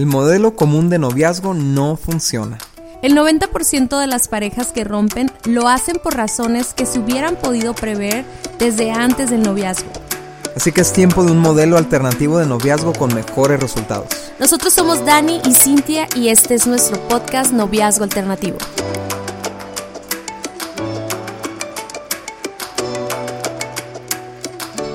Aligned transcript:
el 0.00 0.06
modelo 0.06 0.56
común 0.56 0.88
de 0.88 0.98
noviazgo 0.98 1.52
no 1.52 1.94
funciona. 1.94 2.56
El 3.02 3.14
90% 3.14 4.00
de 4.00 4.06
las 4.06 4.28
parejas 4.28 4.68
que 4.68 4.82
rompen 4.82 5.30
lo 5.44 5.68
hacen 5.68 5.98
por 6.02 6.16
razones 6.16 6.72
que 6.72 6.86
se 6.86 7.00
hubieran 7.00 7.36
podido 7.36 7.74
prever 7.74 8.24
desde 8.58 8.92
antes 8.92 9.28
del 9.28 9.42
noviazgo. 9.42 9.90
Así 10.56 10.72
que 10.72 10.80
es 10.80 10.94
tiempo 10.94 11.22
de 11.22 11.32
un 11.32 11.38
modelo 11.38 11.76
alternativo 11.76 12.38
de 12.38 12.46
noviazgo 12.46 12.94
con 12.94 13.14
mejores 13.14 13.60
resultados. 13.60 14.08
Nosotros 14.38 14.72
somos 14.72 15.04
Dani 15.04 15.38
y 15.44 15.52
Cintia 15.52 16.08
y 16.16 16.28
este 16.28 16.54
es 16.54 16.66
nuestro 16.66 16.98
podcast 17.08 17.52
Noviazgo 17.52 18.04
Alternativo. 18.04 18.56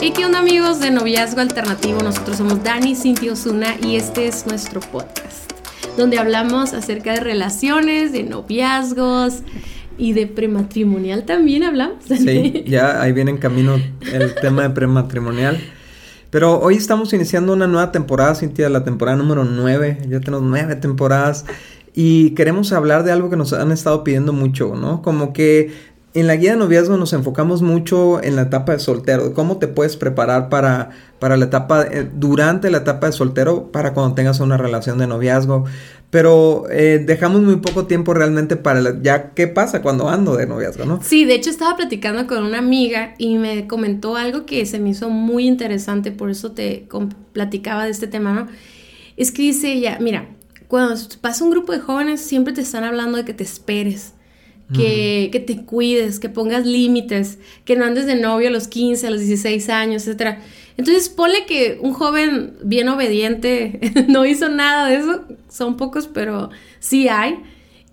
¿Y 0.05 0.11
qué 0.11 0.23
onda 0.23 0.37
amigos 0.37 0.79
de 0.79 0.91
Noviazgo 0.91 1.41
Alternativo? 1.41 2.03
Nosotros 2.03 2.37
somos 2.37 2.63
Dani, 2.63 2.95
Cintia 2.95 3.33
Osuna 3.33 3.75
y 3.81 3.95
este 3.95 4.27
es 4.27 4.45
nuestro 4.45 4.79
podcast 4.79 5.51
donde 5.97 6.19
hablamos 6.19 6.73
acerca 6.73 7.13
de 7.13 7.21
relaciones, 7.21 8.11
de 8.11 8.21
noviazgos 8.21 9.39
y 9.97 10.13
de 10.13 10.27
prematrimonial 10.27 11.25
también 11.25 11.63
hablamos. 11.63 12.03
Sí, 12.05 12.65
ya 12.67 13.01
ahí 13.01 13.13
viene 13.13 13.31
en 13.31 13.39
camino 13.39 13.81
el 14.13 14.35
tema 14.35 14.61
de 14.61 14.69
prematrimonial. 14.69 15.57
Pero 16.29 16.59
hoy 16.59 16.75
estamos 16.75 17.11
iniciando 17.11 17.53
una 17.53 17.65
nueva 17.65 17.91
temporada, 17.91 18.35
Cintia, 18.35 18.69
la 18.69 18.83
temporada 18.83 19.17
número 19.17 19.43
9. 19.43 20.01
Ya 20.07 20.19
tenemos 20.19 20.43
nueve 20.43 20.75
temporadas. 20.75 21.45
Y 21.95 22.31
queremos 22.31 22.73
hablar 22.73 23.05
de 23.05 23.11
algo 23.11 23.31
que 23.31 23.37
nos 23.37 23.53
han 23.53 23.71
estado 23.71 24.03
pidiendo 24.03 24.33
mucho, 24.33 24.75
¿no? 24.75 25.01
Como 25.01 25.33
que 25.33 25.94
en 26.15 26.27
la 26.27 26.37
guía 26.37 26.51
de 26.51 26.57
noviazgo 26.57 26.95
nos 26.95 27.11
enfocamos 27.11 27.61
mucho 27.61 28.23
en 28.23 28.37
la 28.37 28.43
etapa 28.43 28.71
de 28.71 28.79
soltero, 28.79 29.33
cómo 29.33 29.57
te 29.57 29.67
puedes 29.67 29.97
preparar 29.97 30.47
para, 30.47 30.91
para 31.19 31.35
la 31.35 31.45
etapa, 31.45 31.83
eh, 31.83 32.09
durante 32.11 32.71
la 32.71 32.77
etapa 32.77 33.07
de 33.07 33.11
soltero, 33.11 33.69
para 33.69 33.93
cuando 33.93 34.15
tengas 34.15 34.39
una 34.39 34.55
relación 34.55 34.97
de 34.97 35.07
noviazgo. 35.07 35.65
Pero 36.11 36.69
eh, 36.71 37.03
dejamos 37.05 37.41
muy 37.41 37.57
poco 37.57 37.85
tiempo 37.85 38.13
realmente 38.13 38.55
para 38.55 39.01
ya 39.01 39.31
qué 39.31 39.47
pasa 39.47 39.81
cuando 39.81 40.07
ando 40.07 40.37
de 40.37 40.47
noviazgo, 40.47 40.85
¿no? 40.85 41.01
Sí, 41.03 41.25
de 41.25 41.35
hecho 41.35 41.49
estaba 41.49 41.75
platicando 41.75 42.25
con 42.27 42.43
una 42.43 42.59
amiga 42.59 43.15
y 43.17 43.37
me 43.37 43.67
comentó 43.67 44.15
algo 44.15 44.45
que 44.45 44.65
se 44.65 44.79
me 44.79 44.91
hizo 44.91 45.09
muy 45.09 45.45
interesante, 45.45 46.13
por 46.13 46.29
eso 46.29 46.53
te 46.53 46.87
platicaba 47.33 47.83
de 47.83 47.91
este 47.91 48.07
tema, 48.07 48.33
¿no? 48.33 48.47
Es 49.17 49.33
que 49.33 49.41
dice 49.41 49.73
ella, 49.73 49.97
mira, 49.99 50.29
cuando 50.69 50.95
pasa 51.19 51.43
un 51.43 51.51
grupo 51.51 51.73
de 51.73 51.79
jóvenes 51.79 52.21
siempre 52.21 52.53
te 52.53 52.61
están 52.61 52.85
hablando 52.85 53.17
de 53.17 53.25
que 53.25 53.33
te 53.33 53.43
esperes 53.43 54.14
que, 54.73 55.29
que 55.31 55.39
te 55.39 55.63
cuides, 55.63 56.19
que 56.19 56.29
pongas 56.29 56.65
límites, 56.65 57.37
que 57.65 57.75
no 57.75 57.85
andes 57.85 58.05
de 58.07 58.15
novio 58.15 58.47
a 58.47 58.51
los 58.51 58.67
15, 58.67 59.07
a 59.07 59.11
los 59.11 59.19
16 59.19 59.69
años, 59.69 60.07
etc. 60.07 60.39
Entonces, 60.77 61.09
ponle 61.09 61.45
que 61.45 61.77
un 61.81 61.93
joven 61.93 62.55
bien 62.63 62.89
obediente 62.89 63.79
no 64.07 64.25
hizo 64.25 64.49
nada 64.49 64.89
de 64.89 64.95
eso, 64.97 65.23
son 65.49 65.77
pocos, 65.77 66.07
pero 66.07 66.49
sí 66.79 67.07
hay. 67.07 67.39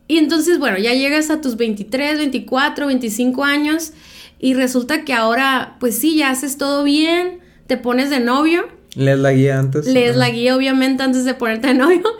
Y 0.09 0.19
entonces, 0.19 0.59
bueno, 0.59 0.79
ya 0.79 0.95
llegas 0.95 1.31
a 1.31 1.41
tus 1.41 1.56
23, 1.56 2.19
24, 2.19 2.86
25 2.86 3.45
años 3.45 3.92
y 4.39 4.55
resulta 4.55 5.05
que 5.05 5.12
ahora, 5.12 5.77
pues 5.79 5.98
sí, 5.98 6.17
ya 6.17 6.31
haces 6.31 6.59
todo 6.59 6.84
bien, 6.84 7.41
te 7.67 7.77
pones 7.77 8.11
de 8.11 8.20
novio 8.20 8.67
Lees 8.95 9.19
la 9.19 9.33
guía 9.33 9.59
antes. 9.59 9.87
Lees 9.87 10.17
la 10.17 10.29
guía, 10.29 10.55
obviamente, 10.55 11.03
antes 11.03 11.25
de 11.25 11.35
ponerte 11.35 11.69
de 11.69 11.75
novio. 11.75 12.03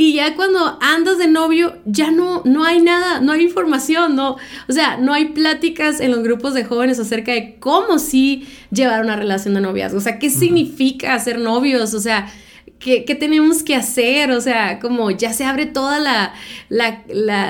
Y 0.00 0.14
ya 0.14 0.36
cuando 0.36 0.78
andas 0.80 1.18
de 1.18 1.26
novio, 1.26 1.74
ya 1.84 2.12
no, 2.12 2.42
no 2.44 2.64
hay 2.64 2.80
nada, 2.80 3.20
no 3.20 3.32
hay 3.32 3.42
información, 3.42 4.14
no. 4.14 4.36
O 4.68 4.72
sea, 4.72 4.96
no 4.96 5.12
hay 5.12 5.30
pláticas 5.30 6.00
en 6.00 6.12
los 6.12 6.22
grupos 6.22 6.54
de 6.54 6.64
jóvenes 6.64 7.00
acerca 7.00 7.32
de 7.32 7.56
cómo 7.58 7.98
sí 7.98 8.46
llevar 8.70 9.02
una 9.02 9.16
relación 9.16 9.54
de 9.54 9.60
noviazgo. 9.60 9.98
O 9.98 10.00
sea, 10.00 10.20
qué 10.20 10.30
significa 10.30 11.18
ser 11.18 11.40
novios. 11.40 11.94
O 11.94 12.00
sea, 12.00 12.30
¿Qué, 12.78 13.04
¿qué, 13.04 13.16
tenemos 13.16 13.64
que 13.64 13.74
hacer? 13.74 14.30
O 14.30 14.40
sea, 14.40 14.78
como 14.78 15.10
ya 15.10 15.32
se 15.32 15.44
abre 15.44 15.66
toda 15.66 15.98
la, 15.98 16.32
la, 16.68 17.02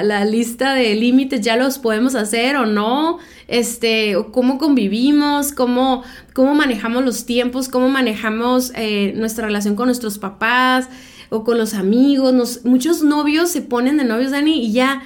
la, 0.02 0.24
lista 0.24 0.72
de 0.72 0.94
límites, 0.94 1.42
ya 1.42 1.56
los 1.56 1.78
podemos 1.78 2.14
hacer 2.14 2.56
o 2.56 2.64
no, 2.64 3.18
este, 3.46 4.16
cómo 4.32 4.56
convivimos, 4.56 5.52
cómo, 5.52 6.02
cómo 6.32 6.54
manejamos 6.54 7.04
los 7.04 7.26
tiempos, 7.26 7.68
cómo 7.68 7.90
manejamos 7.90 8.72
eh, 8.74 9.12
nuestra 9.16 9.46
relación 9.46 9.76
con 9.76 9.86
nuestros 9.86 10.18
papás 10.18 10.88
o 11.28 11.44
con 11.44 11.58
los 11.58 11.74
amigos. 11.74 12.60
muchos 12.64 13.02
novios 13.02 13.50
se 13.50 13.60
ponen 13.60 13.98
de 13.98 14.04
novios, 14.04 14.30
Dani, 14.30 14.64
y 14.64 14.72
ya 14.72 15.02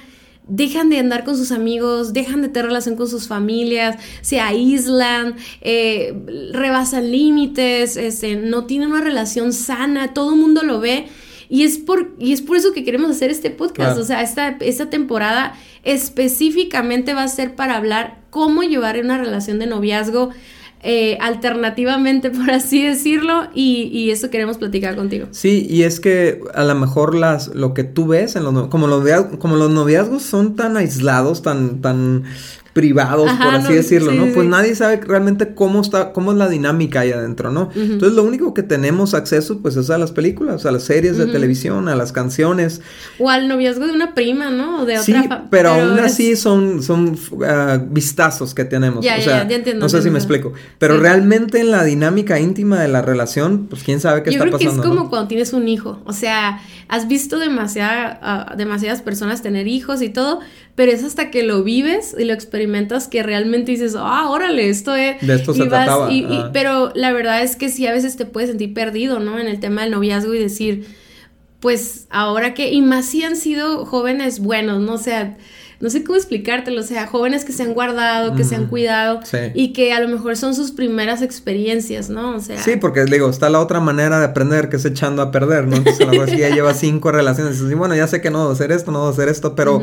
dejan 0.47 0.89
de 0.89 0.99
andar 0.99 1.23
con 1.23 1.37
sus 1.37 1.51
amigos, 1.51 2.13
dejan 2.13 2.41
de 2.41 2.49
tener 2.49 2.67
relación 2.67 2.95
con 2.95 3.07
sus 3.07 3.27
familias, 3.27 3.97
se 4.21 4.39
aíslan, 4.39 5.35
eh, 5.61 6.13
rebasan 6.51 7.11
límites, 7.11 7.97
este, 7.97 8.35
no 8.35 8.65
tienen 8.65 8.91
una 8.91 9.01
relación 9.01 9.53
sana, 9.53 10.13
todo 10.13 10.33
el 10.33 10.39
mundo 10.39 10.63
lo 10.63 10.79
ve. 10.79 11.07
Y 11.49 11.63
es, 11.63 11.77
por, 11.77 12.15
y 12.19 12.33
es 12.33 12.41
por 12.41 12.57
eso 12.57 12.73
que 12.73 12.83
queremos 12.83 13.11
hacer 13.11 13.29
este 13.29 13.51
podcast. 13.51 13.99
O 13.99 14.03
sea, 14.03 14.23
esta, 14.23 14.57
esta 14.59 14.89
temporada 14.89 15.53
específicamente 15.83 17.13
va 17.13 17.23
a 17.23 17.27
ser 17.27 17.55
para 17.55 17.77
hablar 17.77 18.21
cómo 18.29 18.63
llevar 18.63 18.99
una 18.99 19.17
relación 19.19 19.59
de 19.59 19.67
noviazgo 19.67 20.31
eh, 20.83 21.17
alternativamente, 21.21 22.29
por 22.31 22.51
así 22.51 22.83
decirlo, 22.85 23.47
y, 23.53 24.11
eso 24.11 24.29
queremos 24.29 24.57
platicar 24.57 24.95
contigo. 24.95 25.27
Sí, 25.31 25.65
y 25.69 25.83
es 25.83 25.99
que 25.99 26.41
a 26.53 26.63
lo 26.63 26.75
mejor 26.75 27.15
las, 27.15 27.47
lo 27.47 27.73
que 27.73 27.83
tú 27.83 28.07
ves 28.07 28.35
en 28.35 28.43
los, 28.43 28.67
como 28.67 28.87
los, 28.87 29.03
como 29.39 29.55
los 29.55 29.71
noviazgos 29.71 30.23
son 30.23 30.55
tan 30.55 30.77
aislados, 30.77 31.41
tan, 31.41 31.81
tan 31.81 32.25
privados, 32.73 33.31
por 33.31 33.53
así 33.53 33.73
decirlo, 33.73 34.11
¿no? 34.11 34.33
pues 34.33 34.47
nadie 34.47 34.73
sabe 34.73 34.97
realmente 34.97 35.53
cómo 35.53 35.81
está, 35.81 36.11
cómo 36.11 36.31
es 36.31 36.37
la 36.39 36.49
dinámica 36.49 37.01
ahí 37.01 37.11
adentro, 37.11 37.51
¿no? 37.51 37.69
Entonces 37.75 38.13
lo 38.13 38.23
único 38.23 38.53
que 38.55 38.63
tenemos 38.63 39.13
acceso, 39.13 39.59
pues, 39.59 39.75
es 39.75 39.91
a 39.91 39.97
las 39.99 40.11
películas, 40.11 40.65
a 40.65 40.71
las 40.71 40.83
series 40.83 41.17
de 41.17 41.27
televisión, 41.27 41.87
a 41.87 41.95
las 41.95 42.11
canciones. 42.11 42.81
O 43.19 43.29
al 43.29 43.47
noviazgo 43.47 43.85
de 43.85 43.93
una 43.93 44.15
prima, 44.15 44.49
¿no? 44.49 44.85
de 44.85 44.97
otra 44.97 45.03
sí, 45.03 45.29
pero, 45.49 45.69
aún 45.69 45.99
así 45.99 46.35
son, 46.35 46.81
son 46.81 47.17
ah, 47.45 47.79
vistazos 47.87 48.55
que 48.55 48.65
tenemos. 48.65 49.05
Ya, 49.05 49.17
o 49.17 49.21
sea, 49.21 49.47
ya, 49.47 49.55
entiendo. 49.55 49.85
No 49.85 49.89
sé 49.89 50.01
si 50.01 50.09
me 50.09 50.17
explico. 50.17 50.53
Pero 50.79 50.97
realmente 50.97 51.59
en 51.59 51.69
la 51.69 51.83
dinámica 51.83 52.39
íntima 52.39 52.81
de 52.81 52.87
la 52.87 53.01
relación, 53.01 53.67
pues 53.69 53.83
quién 53.83 53.99
sabe 53.99 54.23
qué 54.23 54.31
está 54.31 54.45
pasando. 54.45 54.57
Yo 54.57 54.69
creo 54.69 54.81
que 54.81 54.87
es 54.87 54.95
como 54.95 55.09
cuando 55.09 55.27
tienes 55.27 55.53
un 55.53 55.67
hijo. 55.67 56.01
O 56.05 56.13
sea, 56.13 56.59
has 56.87 57.07
visto 57.07 57.37
demasiada, 57.37 58.19
ah, 58.21 58.55
demasiadas 58.57 59.01
personas 59.01 59.41
tener 59.43 59.67
hijos 59.67 60.01
y 60.01 60.09
todo, 60.09 60.39
pero 60.75 60.91
es 60.91 61.03
hasta 61.03 61.29
que 61.29 61.43
lo 61.43 61.63
vives 61.63 62.15
y 62.17 62.23
lo 62.25 62.33
experimentas 62.33 62.62
que 63.07 63.23
realmente 63.23 63.71
dices, 63.71 63.95
ah, 63.97 64.29
órale, 64.29 64.69
esto 64.69 64.95
es... 64.95 65.19
De 65.25 65.35
esto 65.35 65.53
se 65.53 65.65
trataba. 65.65 66.09
pero 66.51 66.91
la 66.95 67.11
verdad 67.11 67.41
es 67.41 67.55
que 67.55 67.69
sí, 67.69 67.87
a 67.87 67.91
veces 67.93 68.15
te 68.15 68.25
puedes 68.25 68.49
sentir 68.49 68.73
perdido, 68.73 69.19
¿no? 69.19 69.39
En 69.39 69.47
el 69.47 69.59
tema 69.59 69.81
del 69.81 69.91
noviazgo 69.91 70.33
y 70.33 70.39
decir, 70.39 70.85
pues 71.59 72.07
ahora 72.09 72.53
que, 72.53 72.71
y 72.71 72.81
más 72.81 73.05
si 73.05 73.23
han 73.23 73.35
sido 73.35 73.85
jóvenes 73.85 74.39
buenos, 74.39 74.81
¿no? 74.81 74.93
O 74.93 74.97
sea, 74.97 75.37
no 75.83 75.89
sé 75.89 76.01
cómo 76.05 76.15
explicártelo, 76.15 76.79
o 76.79 76.83
sea, 76.85 77.07
jóvenes 77.07 77.43
que 77.43 77.51
se 77.51 77.61
han 77.61 77.73
guardado, 77.73 78.35
que 78.35 78.45
se 78.45 78.55
han 78.55 78.67
cuidado 78.67 79.19
y 79.53 79.73
que 79.73 79.91
a 79.91 79.99
lo 79.99 80.07
mejor 80.07 80.37
son 80.37 80.55
sus 80.55 80.71
primeras 80.71 81.21
experiencias, 81.21 82.09
¿no? 82.09 82.37
O 82.37 82.39
sea... 82.39 82.57
Sí, 82.63 82.77
porque 82.77 83.03
digo, 83.03 83.29
está 83.29 83.49
la 83.49 83.59
otra 83.59 83.81
manera 83.81 84.17
de 84.17 84.23
aprender 84.23 84.69
que 84.69 84.77
es 84.77 84.85
echando 84.85 85.21
a 85.21 85.29
perder, 85.29 85.67
¿no? 85.67 85.75
Entonces 85.75 85.99
a 85.99 86.05
lo 86.05 86.11
mejor 86.11 86.29
si 86.29 86.37
ya 86.37 86.51
lleva 86.51 86.73
cinco 86.73 87.11
relaciones 87.11 87.59
y 87.59 87.73
bueno, 87.73 87.97
ya 87.97 88.07
sé 88.07 88.21
que 88.21 88.31
no 88.31 88.39
debo 88.39 88.51
hacer 88.53 88.71
esto, 88.71 88.93
no 88.93 88.99
debo 88.99 89.11
hacer 89.11 89.27
esto, 89.27 89.55
pero, 89.55 89.81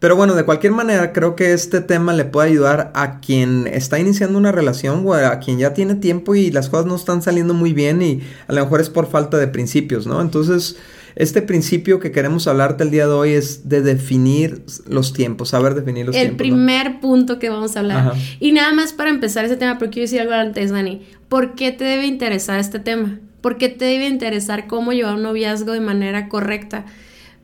pero 0.00 0.16
bueno, 0.16 0.34
de 0.34 0.42
cualquier 0.42 0.72
manera 0.72 1.12
creo 1.12 1.36
que 1.36 1.52
este 1.52 1.80
tema 1.80 2.12
le 2.12 2.24
puede 2.24 2.48
ayudar 2.48 2.90
a 2.96 3.20
quien 3.20 3.68
está 3.68 4.00
iniciando 4.00 4.38
una 4.38 4.50
relación 4.50 5.04
o 5.06 5.14
a 5.14 5.38
quien 5.38 5.58
ya 5.58 5.74
tiene 5.74 5.94
tiempo 5.94 6.34
y 6.34 6.50
las 6.50 6.68
cosas 6.68 6.86
no 6.86 6.96
están 6.96 7.22
saliendo 7.22 7.54
muy 7.54 7.72
bien 7.72 8.02
y 8.02 8.20
a 8.48 8.52
lo 8.52 8.64
mejor 8.64 8.80
es 8.80 8.90
por 8.90 9.08
falta 9.08 9.38
de 9.38 9.46
principios, 9.46 10.08
¿no? 10.08 10.20
Entonces... 10.20 10.76
Este 11.16 11.40
principio 11.40 11.98
que 11.98 12.12
queremos 12.12 12.46
hablarte 12.46 12.84
el 12.84 12.90
día 12.90 13.06
de 13.06 13.12
hoy 13.14 13.32
es 13.32 13.70
de 13.70 13.80
definir 13.80 14.62
los 14.86 15.14
tiempos, 15.14 15.48
saber 15.48 15.74
definir 15.74 16.04
los 16.04 16.14
tiempos. 16.14 16.30
El 16.30 16.36
primer 16.36 17.00
punto 17.00 17.38
que 17.38 17.48
vamos 17.48 17.74
a 17.74 17.80
hablar. 17.80 18.12
Y 18.38 18.52
nada 18.52 18.72
más 18.72 18.92
para 18.92 19.08
empezar 19.08 19.46
ese 19.46 19.56
tema, 19.56 19.78
porque 19.78 19.94
quiero 19.94 20.04
decir 20.04 20.20
algo 20.20 20.34
antes, 20.34 20.70
Dani. 20.70 21.06
¿Por 21.30 21.54
qué 21.54 21.72
te 21.72 21.84
debe 21.84 22.06
interesar 22.06 22.60
este 22.60 22.80
tema? 22.80 23.18
¿Por 23.40 23.56
qué 23.56 23.70
te 23.70 23.86
debe 23.86 24.06
interesar 24.06 24.66
cómo 24.66 24.92
llevar 24.92 25.14
un 25.14 25.22
noviazgo 25.22 25.72
de 25.72 25.80
manera 25.80 26.28
correcta? 26.28 26.84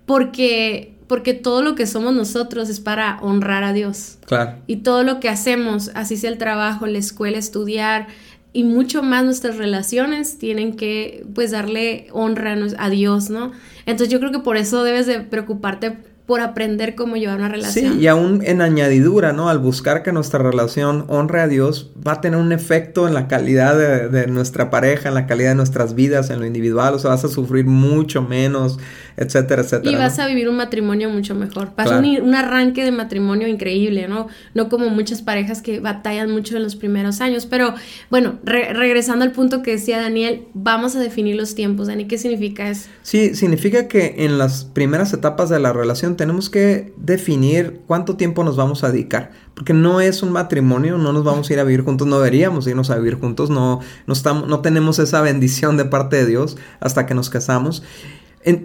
Porque 0.04 0.92
porque 1.06 1.34
todo 1.34 1.60
lo 1.60 1.74
que 1.74 1.86
somos 1.86 2.14
nosotros 2.14 2.70
es 2.70 2.80
para 2.80 3.18
honrar 3.20 3.64
a 3.64 3.74
Dios. 3.74 4.16
Claro. 4.24 4.54
Y 4.66 4.76
todo 4.76 5.02
lo 5.02 5.20
que 5.20 5.28
hacemos, 5.28 5.90
así 5.94 6.16
sea 6.16 6.30
el 6.30 6.38
trabajo, 6.38 6.86
la 6.86 6.96
escuela, 6.96 7.36
estudiar, 7.36 8.06
y 8.52 8.64
mucho 8.64 9.02
más 9.02 9.24
nuestras 9.24 9.56
relaciones 9.56 10.38
tienen 10.38 10.76
que 10.76 11.24
pues 11.34 11.50
darle 11.50 12.08
honra 12.12 12.56
a 12.78 12.90
Dios, 12.90 13.30
¿no? 13.30 13.52
Entonces 13.86 14.08
yo 14.10 14.20
creo 14.20 14.30
que 14.30 14.40
por 14.40 14.56
eso 14.56 14.84
debes 14.84 15.06
de 15.06 15.20
preocuparte 15.20 15.96
por 16.26 16.40
aprender 16.40 16.94
cómo 16.94 17.16
llevar 17.16 17.38
una 17.38 17.48
relación. 17.48 17.94
Sí, 17.94 18.00
y 18.00 18.06
aún 18.06 18.42
en 18.44 18.62
añadidura, 18.62 19.32
¿no? 19.32 19.48
Al 19.48 19.58
buscar 19.58 20.02
que 20.02 20.12
nuestra 20.12 20.38
relación 20.38 21.04
honre 21.08 21.40
a 21.40 21.48
Dios, 21.48 21.90
va 22.06 22.12
a 22.12 22.20
tener 22.20 22.38
un 22.38 22.52
efecto 22.52 23.08
en 23.08 23.14
la 23.14 23.26
calidad 23.26 23.76
de, 24.08 24.26
nuestra 24.28 24.70
pareja, 24.70 25.08
en 25.08 25.14
la 25.14 25.26
calidad 25.26 25.50
de 25.50 25.56
nuestras 25.56 25.94
vidas, 25.94 26.30
en 26.30 26.38
lo 26.38 26.46
individual, 26.46 26.94
o 26.94 26.98
sea, 26.98 27.10
vas 27.10 27.24
a 27.24 27.28
sufrir 27.28 27.66
mucho 27.66 28.22
menos, 28.22 28.78
etcétera, 29.16 29.62
etcétera. 29.62 29.90
Y 29.90 29.96
vas 29.96 30.18
a 30.18 30.26
vivir 30.26 30.48
un 30.48 30.56
matrimonio 30.56 31.10
mucho 31.10 31.34
mejor. 31.34 31.72
Vas 31.76 31.90
a 31.90 31.98
un, 31.98 32.04
un, 32.04 32.34
arranque 32.34 32.84
de 32.84 32.92
matrimonio 32.92 33.48
increíble, 33.48 34.08
¿no? 34.08 34.28
No 34.54 34.68
como 34.68 34.88
muchas 34.90 35.22
parejas 35.22 35.62
que 35.62 35.80
batallan 35.80 36.30
mucho 36.30 36.56
en 36.56 36.62
los 36.62 36.76
primeros 36.76 37.20
años. 37.20 37.46
Pero 37.46 37.74
bueno, 38.10 38.38
regresando 38.44 39.24
al 39.24 39.32
punto 39.32 39.62
que 39.62 39.72
decía 39.72 40.00
Daniel, 40.00 40.46
vamos 40.54 40.96
a 40.96 41.00
definir 41.00 41.36
los 41.36 41.54
tiempos. 41.54 41.86
Dani, 41.86 42.06
¿qué 42.06 42.18
significa 42.18 42.68
eso? 42.68 42.88
Sí, 43.02 43.34
significa 43.34 43.88
que 43.88 44.16
en 44.18 44.38
las 44.38 44.64
primeras 44.64 45.12
etapas 45.12 45.48
de 45.48 45.60
la 45.60 45.72
relación 45.72 46.16
tenemos 46.16 46.50
que 46.50 46.92
definir 46.96 47.80
cuánto 47.86 48.16
tiempo 48.16 48.44
nos 48.44 48.56
vamos 48.56 48.84
a 48.84 48.90
dedicar. 48.90 49.30
Porque 49.54 49.74
no 49.74 50.00
es 50.00 50.22
un 50.22 50.32
matrimonio, 50.32 50.98
no 50.98 51.12
nos 51.12 51.24
vamos 51.24 51.50
a 51.50 51.52
ir 51.52 51.60
a 51.60 51.64
vivir 51.64 51.82
juntos, 51.84 52.06
no 52.06 52.18
deberíamos 52.18 52.66
irnos 52.66 52.90
a 52.90 52.96
vivir 52.96 53.18
juntos, 53.18 53.50
no, 53.50 53.80
no, 54.06 54.12
estamos, 54.12 54.48
no 54.48 54.60
tenemos 54.60 54.98
esa 54.98 55.20
bendición 55.20 55.76
de 55.76 55.84
parte 55.84 56.16
de 56.16 56.26
Dios 56.26 56.56
hasta 56.80 57.06
que 57.06 57.14
nos 57.14 57.28
casamos. 57.28 57.82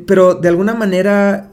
Pero 0.05 0.35
de 0.35 0.49
alguna 0.49 0.73
manera 0.73 1.51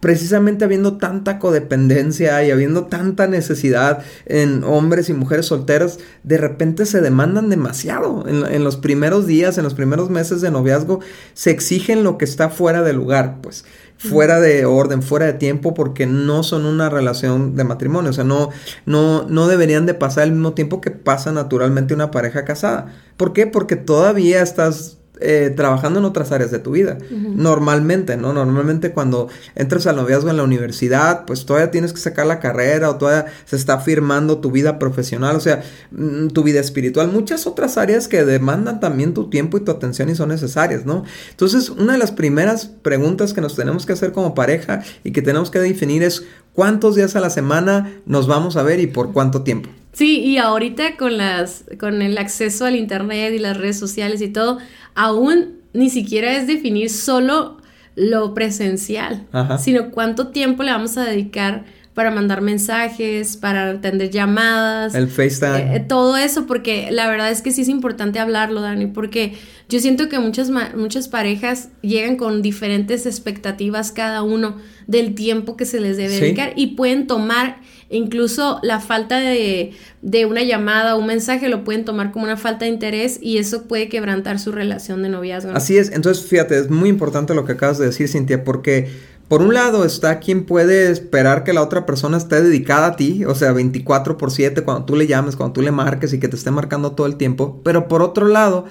precisamente 0.00 0.64
habiendo 0.64 0.98
tanta 0.98 1.38
codependencia 1.38 2.44
y 2.44 2.50
habiendo 2.50 2.86
tanta 2.86 3.26
necesidad 3.26 4.04
en 4.26 4.62
hombres 4.62 5.08
y 5.08 5.14
mujeres 5.14 5.46
solteras, 5.46 5.98
de 6.22 6.38
repente 6.38 6.86
se 6.86 7.00
demandan 7.00 7.50
demasiado. 7.50 8.24
En, 8.28 8.62
los 8.62 8.76
primeros 8.76 9.26
días, 9.26 9.58
en 9.58 9.64
los 9.64 9.74
primeros 9.74 10.10
meses 10.10 10.40
de 10.40 10.50
noviazgo, 10.50 11.00
se 11.34 11.50
exigen 11.50 12.04
lo 12.04 12.18
que 12.18 12.24
está 12.24 12.48
fuera 12.50 12.82
de 12.82 12.92
lugar, 12.92 13.38
pues 13.42 13.64
fuera 13.96 14.38
de 14.38 14.64
orden, 14.64 15.02
fuera 15.02 15.26
de 15.26 15.32
tiempo, 15.32 15.74
porque 15.74 16.06
no 16.06 16.44
son 16.44 16.64
una 16.64 16.88
relación 16.88 17.56
de 17.56 17.64
matrimonio. 17.64 18.10
O 18.10 18.14
sea, 18.14 18.22
no, 18.22 18.50
no, 18.86 19.26
no 19.28 19.48
deberían 19.48 19.86
de 19.86 19.94
pasar 19.94 20.24
el 20.24 20.32
mismo 20.32 20.52
tiempo 20.52 20.80
que 20.80 20.92
pasa 20.92 21.32
naturalmente 21.32 21.94
una 21.94 22.12
pareja 22.12 22.44
casada. 22.44 22.94
¿Por 23.16 23.32
qué? 23.32 23.48
Porque 23.48 23.74
todavía 23.74 24.40
estás 24.40 24.98
eh, 25.20 25.52
trabajando 25.56 25.98
en 25.98 26.04
otras 26.04 26.32
áreas 26.32 26.50
de 26.50 26.58
tu 26.58 26.72
vida. 26.72 26.98
Normalmente, 27.10 28.16
¿no? 28.16 28.32
Normalmente 28.32 28.92
cuando 28.92 29.28
entras 29.54 29.86
al 29.86 29.96
noviazgo 29.96 30.30
en 30.30 30.36
la 30.36 30.42
universidad, 30.42 31.24
pues 31.26 31.46
todavía 31.46 31.70
tienes 31.70 31.92
que 31.92 32.00
sacar 32.00 32.26
la 32.26 32.40
carrera 32.40 32.90
o 32.90 32.96
todavía 32.96 33.26
se 33.44 33.56
está 33.56 33.80
firmando 33.80 34.38
tu 34.38 34.50
vida 34.50 34.78
profesional, 34.78 35.36
o 35.36 35.40
sea, 35.40 35.62
mm, 35.90 36.28
tu 36.28 36.42
vida 36.42 36.60
espiritual, 36.60 37.08
muchas 37.08 37.46
otras 37.46 37.78
áreas 37.78 38.08
que 38.08 38.24
demandan 38.24 38.80
también 38.80 39.14
tu 39.14 39.30
tiempo 39.30 39.56
y 39.56 39.60
tu 39.60 39.70
atención 39.70 40.08
y 40.08 40.14
son 40.14 40.28
necesarias, 40.28 40.86
¿no? 40.86 41.04
Entonces, 41.30 41.70
una 41.70 41.94
de 41.94 41.98
las 41.98 42.12
primeras 42.12 42.66
preguntas 42.66 43.32
que 43.32 43.40
nos 43.40 43.56
tenemos 43.56 43.86
que 43.86 43.92
hacer 43.94 44.12
como 44.12 44.34
pareja 44.34 44.82
y 45.04 45.12
que 45.12 45.22
tenemos 45.22 45.50
que 45.50 45.58
definir 45.58 46.02
es 46.02 46.24
cuántos 46.52 46.94
días 46.96 47.16
a 47.16 47.20
la 47.20 47.30
semana 47.30 48.00
nos 48.06 48.26
vamos 48.26 48.56
a 48.56 48.62
ver 48.62 48.80
y 48.80 48.86
por 48.86 49.12
cuánto 49.12 49.42
tiempo. 49.42 49.70
Sí, 49.98 50.20
y 50.20 50.38
ahorita 50.38 50.96
con 50.96 51.16
las 51.16 51.64
con 51.80 52.02
el 52.02 52.18
acceso 52.18 52.66
al 52.66 52.76
internet 52.76 53.34
y 53.34 53.40
las 53.40 53.56
redes 53.56 53.80
sociales 53.80 54.20
y 54.22 54.28
todo, 54.28 54.58
aún 54.94 55.56
ni 55.72 55.90
siquiera 55.90 56.36
es 56.36 56.46
definir 56.46 56.88
solo 56.88 57.56
lo 57.96 58.32
presencial, 58.32 59.26
sino 59.58 59.90
cuánto 59.90 60.28
tiempo 60.28 60.62
le 60.62 60.70
vamos 60.70 60.96
a 60.98 61.04
dedicar 61.04 61.64
para 61.98 62.12
mandar 62.12 62.42
mensajes, 62.42 63.36
para 63.36 63.70
atender 63.70 64.08
llamadas. 64.10 64.94
El 64.94 65.08
FaceTime. 65.08 65.74
Eh, 65.74 65.80
todo 65.80 66.16
eso, 66.16 66.46
porque 66.46 66.90
la 66.92 67.08
verdad 67.08 67.28
es 67.32 67.42
que 67.42 67.50
sí 67.50 67.62
es 67.62 67.68
importante 67.68 68.20
hablarlo, 68.20 68.60
Dani, 68.60 68.86
porque 68.86 69.32
yo 69.68 69.80
siento 69.80 70.08
que 70.08 70.20
muchas, 70.20 70.48
muchas 70.76 71.08
parejas 71.08 71.70
llegan 71.82 72.14
con 72.14 72.40
diferentes 72.40 73.04
expectativas 73.04 73.90
cada 73.90 74.22
uno 74.22 74.58
del 74.86 75.16
tiempo 75.16 75.56
que 75.56 75.64
se 75.64 75.80
les 75.80 75.96
debe 75.96 76.20
dedicar 76.20 76.52
y 76.54 76.76
pueden 76.76 77.08
tomar 77.08 77.62
incluso 77.90 78.60
la 78.62 78.78
falta 78.78 79.18
de, 79.18 79.72
de 80.00 80.24
una 80.24 80.44
llamada 80.44 80.94
o 80.94 81.00
un 81.00 81.06
mensaje 81.06 81.48
lo 81.48 81.64
pueden 81.64 81.84
tomar 81.84 82.12
como 82.12 82.26
una 82.26 82.36
falta 82.36 82.64
de 82.64 82.70
interés 82.70 83.18
y 83.20 83.38
eso 83.38 83.64
puede 83.66 83.88
quebrantar 83.88 84.38
su 84.38 84.52
relación 84.52 85.02
de 85.02 85.08
noviazgo. 85.08 85.50
Así 85.50 85.76
es, 85.76 85.90
entonces 85.90 86.24
fíjate, 86.24 86.60
es 86.60 86.70
muy 86.70 86.90
importante 86.90 87.34
lo 87.34 87.44
que 87.44 87.52
acabas 87.52 87.78
de 87.78 87.86
decir, 87.86 88.08
Cintia, 88.08 88.44
porque 88.44 88.88
por 89.28 89.42
un 89.42 89.52
lado 89.52 89.84
está 89.84 90.20
quien 90.20 90.44
puede 90.44 90.90
esperar 90.90 91.44
que 91.44 91.52
la 91.52 91.62
otra 91.62 91.84
persona 91.84 92.16
esté 92.16 92.42
dedicada 92.42 92.88
a 92.88 92.96
ti, 92.96 93.24
o 93.26 93.34
sea, 93.34 93.52
24 93.52 94.16
por 94.16 94.30
7 94.30 94.62
cuando 94.62 94.86
tú 94.86 94.96
le 94.96 95.06
llames, 95.06 95.36
cuando 95.36 95.52
tú 95.52 95.62
le 95.62 95.70
marques 95.70 96.12
y 96.12 96.18
que 96.18 96.28
te 96.28 96.36
esté 96.36 96.50
marcando 96.50 96.92
todo 96.92 97.06
el 97.06 97.16
tiempo, 97.16 97.60
pero 97.62 97.88
por 97.88 98.02
otro 98.02 98.26
lado, 98.26 98.64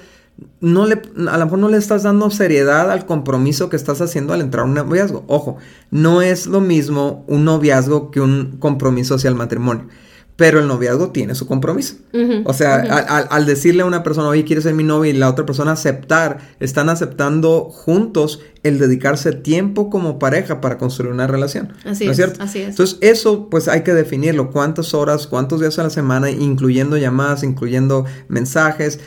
no 0.60 0.86
le, 0.86 1.00
a 1.28 1.38
lo 1.38 1.44
mejor 1.44 1.58
no 1.60 1.68
le 1.68 1.76
estás 1.76 2.02
dando 2.02 2.30
seriedad 2.30 2.90
al 2.90 3.06
compromiso 3.06 3.68
que 3.68 3.76
estás 3.76 4.00
haciendo 4.00 4.32
al 4.32 4.40
entrar 4.40 4.64
a 4.64 4.66
un 4.66 4.74
noviazgo. 4.74 5.24
Ojo, 5.26 5.56
no 5.90 6.22
es 6.22 6.46
lo 6.46 6.60
mismo 6.60 7.24
un 7.28 7.44
noviazgo 7.44 8.10
que 8.10 8.20
un 8.20 8.56
compromiso 8.58 9.14
hacia 9.14 9.28
el 9.28 9.36
matrimonio 9.36 9.86
pero 10.38 10.60
el 10.60 10.68
noviazgo 10.68 11.10
tiene 11.10 11.34
su 11.34 11.48
compromiso. 11.48 11.96
o 12.44 12.54
sea, 12.54 12.76
al, 12.76 13.44
decirle 13.44 13.82
a 13.82 13.86
una 13.86 14.04
persona, 14.04 14.28
oye, 14.28 14.44
quieres 14.44 14.62
ser 14.62 14.72
mi 14.72 14.84
novia 14.84 15.10
y 15.10 15.12
la 15.12 15.28
otra 15.28 15.44
persona 15.44 15.72
aceptar, 15.72 16.38
están 16.60 16.88
aceptando 16.88 17.64
juntos 17.64 18.38
el 18.62 18.78
dedicarse 18.78 19.32
tiempo 19.32 19.90
como 19.90 20.20
pareja 20.20 20.60
para 20.60 20.78
construir 20.78 21.12
una 21.12 21.26
relación. 21.26 21.72
Así 21.84 22.04
¿no 22.04 22.12
es, 22.12 22.16
cierto? 22.18 22.40
Así 22.40 22.60
es. 22.60 22.68
Entonces, 22.68 22.98
eso 23.00 23.48
pues 23.50 23.66
hay 23.66 23.82
que 23.82 23.92
definirlo, 23.92 24.52
cuántas 24.52 24.94
horas, 24.94 25.26
cuántos 25.26 25.58
días 25.58 25.76
a 25.80 25.82
la 25.82 25.90
semana, 25.90 26.30
incluyendo 26.30 26.96
llamadas, 26.96 27.42
incluyendo 27.42 28.04
mensajes, 28.28 29.00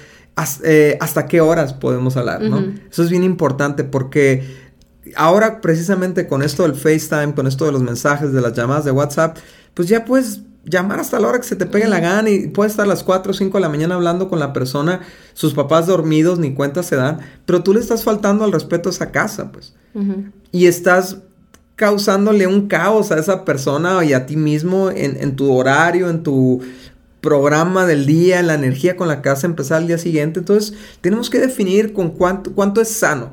eh, 0.65 0.97
hasta, 0.99 1.27
qué 1.27 1.39
horas 1.39 1.71
podemos 1.71 2.17
hablar, 2.17 2.41
¿no? 2.41 2.73
Eso 2.91 3.03
es 3.03 3.09
bien 3.09 3.23
importante 3.23 3.85
porque 3.85 4.43
ahora 5.15 5.61
precisamente 5.61 6.27
con 6.27 6.43
esto 6.43 6.63
del 6.63 6.75
FaceTime, 6.75 7.35
con 7.35 7.47
esto 7.47 7.63
de 7.65 7.71
los 7.71 7.83
mensajes, 7.83 8.33
de 8.33 8.41
las 8.41 8.51
llamadas 8.51 8.83
de 8.83 8.91
WhatsApp, 8.91 9.37
pues 9.73 9.87
ya 9.87 10.03
puedes 10.03 10.41
llamar 10.65 10.99
hasta 10.99 11.19
la 11.19 11.27
hora 11.27 11.39
que 11.39 11.47
se 11.47 11.55
te 11.55 11.65
pegue 11.65 11.87
la 11.87 11.99
gana 11.99 12.29
y 12.29 12.47
puedes 12.47 12.73
estar 12.73 12.85
a 12.85 12.89
las 12.89 13.03
4 13.03 13.31
o 13.31 13.33
5 13.33 13.57
de 13.57 13.61
la 13.61 13.69
mañana 13.69 13.95
hablando 13.95 14.29
con 14.29 14.39
la 14.39 14.53
persona, 14.53 15.01
sus 15.33 15.53
papás 15.53 15.87
dormidos, 15.87 16.39
ni 16.39 16.53
cuenta 16.53 16.83
se 16.83 16.95
dan, 16.95 17.19
pero 17.45 17.63
tú 17.63 17.73
le 17.73 17.79
estás 17.79 18.03
faltando 18.03 18.43
al 18.43 18.51
respeto 18.51 18.89
a 18.89 18.91
esa 18.91 19.11
casa, 19.11 19.51
pues. 19.51 19.73
Y 20.51 20.67
estás 20.67 21.17
causándole 21.75 22.45
un 22.47 22.67
caos 22.67 23.11
a 23.11 23.17
esa 23.17 23.43
persona 23.43 24.03
y 24.05 24.13
a 24.13 24.25
ti 24.25 24.35
mismo 24.37 24.91
en, 24.91 25.35
tu 25.35 25.51
horario, 25.51 26.09
en 26.09 26.23
tu 26.23 26.61
programa 27.21 27.85
del 27.85 28.05
día, 28.05 28.39
en 28.39 28.47
la 28.47 28.53
energía 28.53 28.95
con 28.95 29.07
la 29.07 29.21
que 29.21 29.29
vas 29.29 29.43
a 29.43 29.47
empezar 29.47 29.81
el 29.81 29.87
día 29.87 29.97
siguiente. 29.97 30.39
Entonces, 30.39 30.77
tenemos 31.01 31.29
que 31.29 31.39
definir 31.39 31.93
con 31.93 32.11
cuánto, 32.11 32.53
cuánto 32.53 32.81
es 32.81 32.89
sano. 32.89 33.31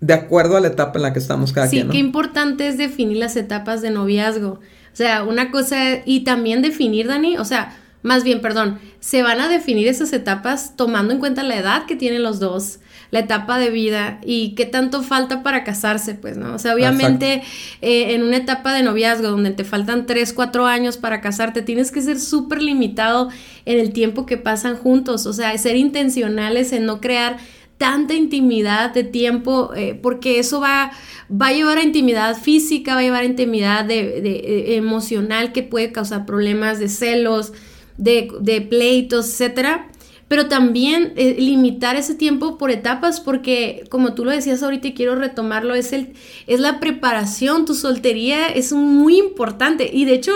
De 0.00 0.12
acuerdo 0.12 0.56
a 0.56 0.60
la 0.60 0.68
etapa 0.68 0.98
en 0.98 1.02
la 1.02 1.12
que 1.12 1.20
estamos 1.20 1.52
cada 1.52 1.68
sí, 1.68 1.76
quien. 1.76 1.86
Sí, 1.86 1.92
qué 1.92 1.98
importante 1.98 2.68
es 2.68 2.78
definir 2.78 3.16
las 3.16 3.36
etapas 3.36 3.80
de 3.80 3.90
noviazgo. 3.90 4.60
O 4.96 4.98
sea, 4.98 5.24
una 5.24 5.50
cosa, 5.50 5.98
y 6.06 6.20
también 6.20 6.62
definir, 6.62 7.06
Dani, 7.06 7.36
o 7.36 7.44
sea, 7.44 7.76
más 8.00 8.24
bien, 8.24 8.40
perdón, 8.40 8.78
se 8.98 9.22
van 9.22 9.42
a 9.42 9.48
definir 9.50 9.88
esas 9.88 10.10
etapas 10.14 10.74
tomando 10.74 11.12
en 11.12 11.18
cuenta 11.18 11.42
la 11.42 11.56
edad 11.56 11.84
que 11.84 11.96
tienen 11.96 12.22
los 12.22 12.40
dos, 12.40 12.78
la 13.10 13.18
etapa 13.18 13.58
de 13.58 13.68
vida 13.68 14.20
y 14.24 14.54
qué 14.54 14.64
tanto 14.64 15.02
falta 15.02 15.42
para 15.42 15.64
casarse, 15.64 16.14
pues, 16.14 16.38
¿no? 16.38 16.54
O 16.54 16.58
sea, 16.58 16.74
obviamente 16.74 17.42
eh, 17.82 18.14
en 18.14 18.22
una 18.22 18.38
etapa 18.38 18.72
de 18.72 18.82
noviazgo 18.82 19.28
donde 19.28 19.50
te 19.50 19.64
faltan 19.64 20.06
3, 20.06 20.32
4 20.32 20.64
años 20.64 20.96
para 20.96 21.20
casarte, 21.20 21.60
tienes 21.60 21.92
que 21.92 22.00
ser 22.00 22.18
súper 22.18 22.62
limitado 22.62 23.28
en 23.66 23.78
el 23.78 23.92
tiempo 23.92 24.24
que 24.24 24.38
pasan 24.38 24.76
juntos, 24.78 25.26
o 25.26 25.34
sea, 25.34 25.58
ser 25.58 25.76
intencionales 25.76 26.72
en 26.72 26.86
no 26.86 27.02
crear 27.02 27.36
tanta 27.78 28.14
intimidad 28.14 28.92
de 28.94 29.04
tiempo, 29.04 29.72
eh, 29.74 29.98
porque 30.00 30.38
eso 30.38 30.60
va, 30.60 30.92
va 31.30 31.48
a 31.48 31.52
llevar 31.52 31.78
a 31.78 31.82
intimidad 31.82 32.36
física, 32.36 32.94
va 32.94 33.00
a 33.00 33.02
llevar 33.02 33.22
a 33.22 33.26
intimidad 33.26 33.84
de, 33.84 34.20
de, 34.20 34.76
emocional 34.76 35.52
que 35.52 35.62
puede 35.62 35.92
causar 35.92 36.24
problemas 36.24 36.78
de 36.78 36.88
celos, 36.88 37.52
de, 37.98 38.30
de 38.40 38.62
pleitos, 38.62 39.26
etcétera. 39.28 39.88
Pero 40.28 40.48
también 40.48 41.12
eh, 41.14 41.36
limitar 41.38 41.94
ese 41.94 42.16
tiempo 42.16 42.58
por 42.58 42.72
etapas, 42.72 43.20
porque 43.20 43.84
como 43.90 44.14
tú 44.14 44.24
lo 44.24 44.32
decías 44.32 44.60
ahorita 44.60 44.88
y 44.88 44.94
quiero 44.94 45.14
retomarlo, 45.14 45.76
es, 45.76 45.92
el, 45.92 46.14
es 46.48 46.58
la 46.58 46.80
preparación, 46.80 47.64
tu 47.64 47.74
soltería 47.74 48.48
es 48.48 48.72
muy 48.72 49.18
importante. 49.18 49.88
Y 49.92 50.04
de 50.04 50.14
hecho, 50.14 50.32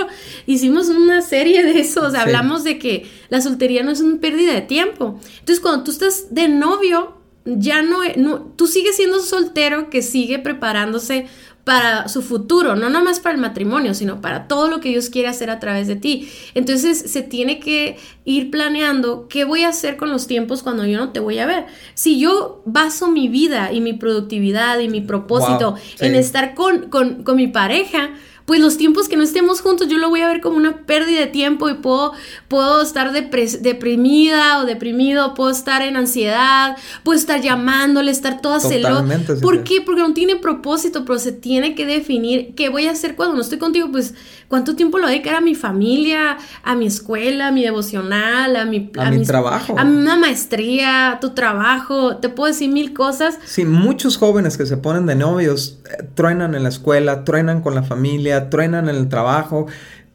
hicimos 0.46 0.90
una 0.90 1.22
serie 1.22 1.64
de 1.64 1.80
eso, 1.80 2.06
o 2.06 2.10
sea, 2.10 2.22
hablamos 2.22 2.62
de 2.62 2.78
que 2.78 3.06
la 3.30 3.40
soltería 3.40 3.82
no 3.82 3.90
es 3.90 4.00
una 4.00 4.20
pérdida 4.20 4.52
de 4.54 4.60
tiempo. 4.60 5.18
Entonces, 5.40 5.58
cuando 5.58 5.82
tú 5.82 5.90
estás 5.90 6.32
de 6.32 6.46
novio, 6.46 7.19
ya 7.44 7.82
no, 7.82 7.98
no, 8.16 8.40
tú 8.56 8.66
sigues 8.66 8.96
siendo 8.96 9.20
soltero 9.20 9.90
que 9.90 10.02
sigue 10.02 10.38
preparándose 10.38 11.26
para 11.64 12.08
su 12.08 12.22
futuro, 12.22 12.74
no 12.74 12.88
nomás 12.90 13.20
para 13.20 13.34
el 13.34 13.40
matrimonio, 13.40 13.94
sino 13.94 14.20
para 14.20 14.48
todo 14.48 14.68
lo 14.68 14.80
que 14.80 14.88
Dios 14.88 15.10
quiere 15.10 15.28
hacer 15.28 15.50
a 15.50 15.60
través 15.60 15.86
de 15.86 15.96
ti. 15.96 16.28
Entonces 16.54 16.98
se 16.98 17.22
tiene 17.22 17.60
que 17.60 17.96
ir 18.24 18.50
planeando 18.50 19.28
qué 19.28 19.44
voy 19.44 19.64
a 19.64 19.68
hacer 19.68 19.96
con 19.96 20.10
los 20.10 20.26
tiempos 20.26 20.62
cuando 20.62 20.86
yo 20.86 20.98
no 20.98 21.10
te 21.10 21.20
voy 21.20 21.38
a 21.38 21.46
ver. 21.46 21.66
Si 21.94 22.18
yo 22.18 22.62
baso 22.64 23.08
mi 23.08 23.28
vida 23.28 23.72
y 23.72 23.80
mi 23.80 23.92
productividad 23.92 24.78
y 24.80 24.88
mi 24.88 25.00
propósito 25.00 25.76
en 25.98 26.14
estar 26.14 26.54
con, 26.54 26.88
con, 26.88 27.22
con 27.24 27.36
mi 27.36 27.46
pareja, 27.46 28.10
pues 28.50 28.58
los 28.58 28.76
tiempos 28.78 29.08
que 29.08 29.16
no 29.16 29.22
estemos 29.22 29.60
juntos 29.60 29.86
yo 29.86 29.96
lo 29.98 30.10
voy 30.10 30.22
a 30.22 30.26
ver 30.26 30.40
como 30.40 30.56
una 30.56 30.78
pérdida 30.78 31.20
de 31.20 31.28
tiempo 31.28 31.70
y 31.70 31.74
puedo, 31.74 32.14
puedo 32.48 32.82
estar 32.82 33.12
deprimida 33.12 34.58
o 34.58 34.64
deprimido, 34.64 35.34
puedo 35.34 35.50
estar 35.50 35.82
en 35.82 35.96
ansiedad, 35.96 36.76
puedo 37.04 37.16
estar 37.16 37.40
llamándole, 37.40 38.10
estar 38.10 38.40
toda 38.40 38.58
celosa. 38.58 39.04
¿Por 39.40 39.62
qué? 39.62 39.82
Porque 39.82 40.00
no 40.00 40.14
tiene 40.14 40.34
propósito, 40.34 41.04
pero 41.04 41.20
se 41.20 41.30
tiene 41.30 41.76
que 41.76 41.86
definir 41.86 42.56
qué 42.56 42.70
voy 42.70 42.88
a 42.88 42.90
hacer 42.90 43.14
cuando 43.14 43.36
no 43.36 43.42
estoy 43.42 43.58
contigo, 43.58 43.88
pues 43.92 44.14
cuánto 44.50 44.74
tiempo 44.74 44.98
lo 44.98 45.06
a 45.06 45.10
dedicar 45.10 45.36
a 45.36 45.40
mi 45.40 45.54
familia, 45.54 46.36
a 46.64 46.74
mi 46.74 46.86
escuela, 46.86 47.48
a 47.48 47.52
mi 47.52 47.62
devocional, 47.62 48.56
a 48.56 48.64
mi, 48.64 48.90
a, 48.98 49.10
mi 49.12 49.24
trabajo, 49.24 49.78
a 49.78 49.84
una 49.84 50.18
maestría, 50.18 51.12
a 51.12 51.20
tu 51.20 51.30
trabajo, 51.30 52.16
te 52.16 52.28
puedo 52.28 52.52
decir 52.52 52.70
mil 52.70 52.92
cosas. 52.92 53.38
Sí, 53.46 53.64
muchos 53.64 54.18
jóvenes 54.18 54.58
que 54.58 54.66
se 54.66 54.76
ponen 54.76 55.06
de 55.06 55.14
novios 55.14 55.78
eh, 55.88 56.02
truenan 56.14 56.56
en 56.56 56.64
la 56.64 56.68
escuela, 56.68 57.24
truenan 57.24 57.62
con 57.62 57.76
la 57.76 57.84
familia, 57.84 58.50
truenan 58.50 58.88
en 58.88 58.96
el 58.96 59.08
trabajo 59.08 59.68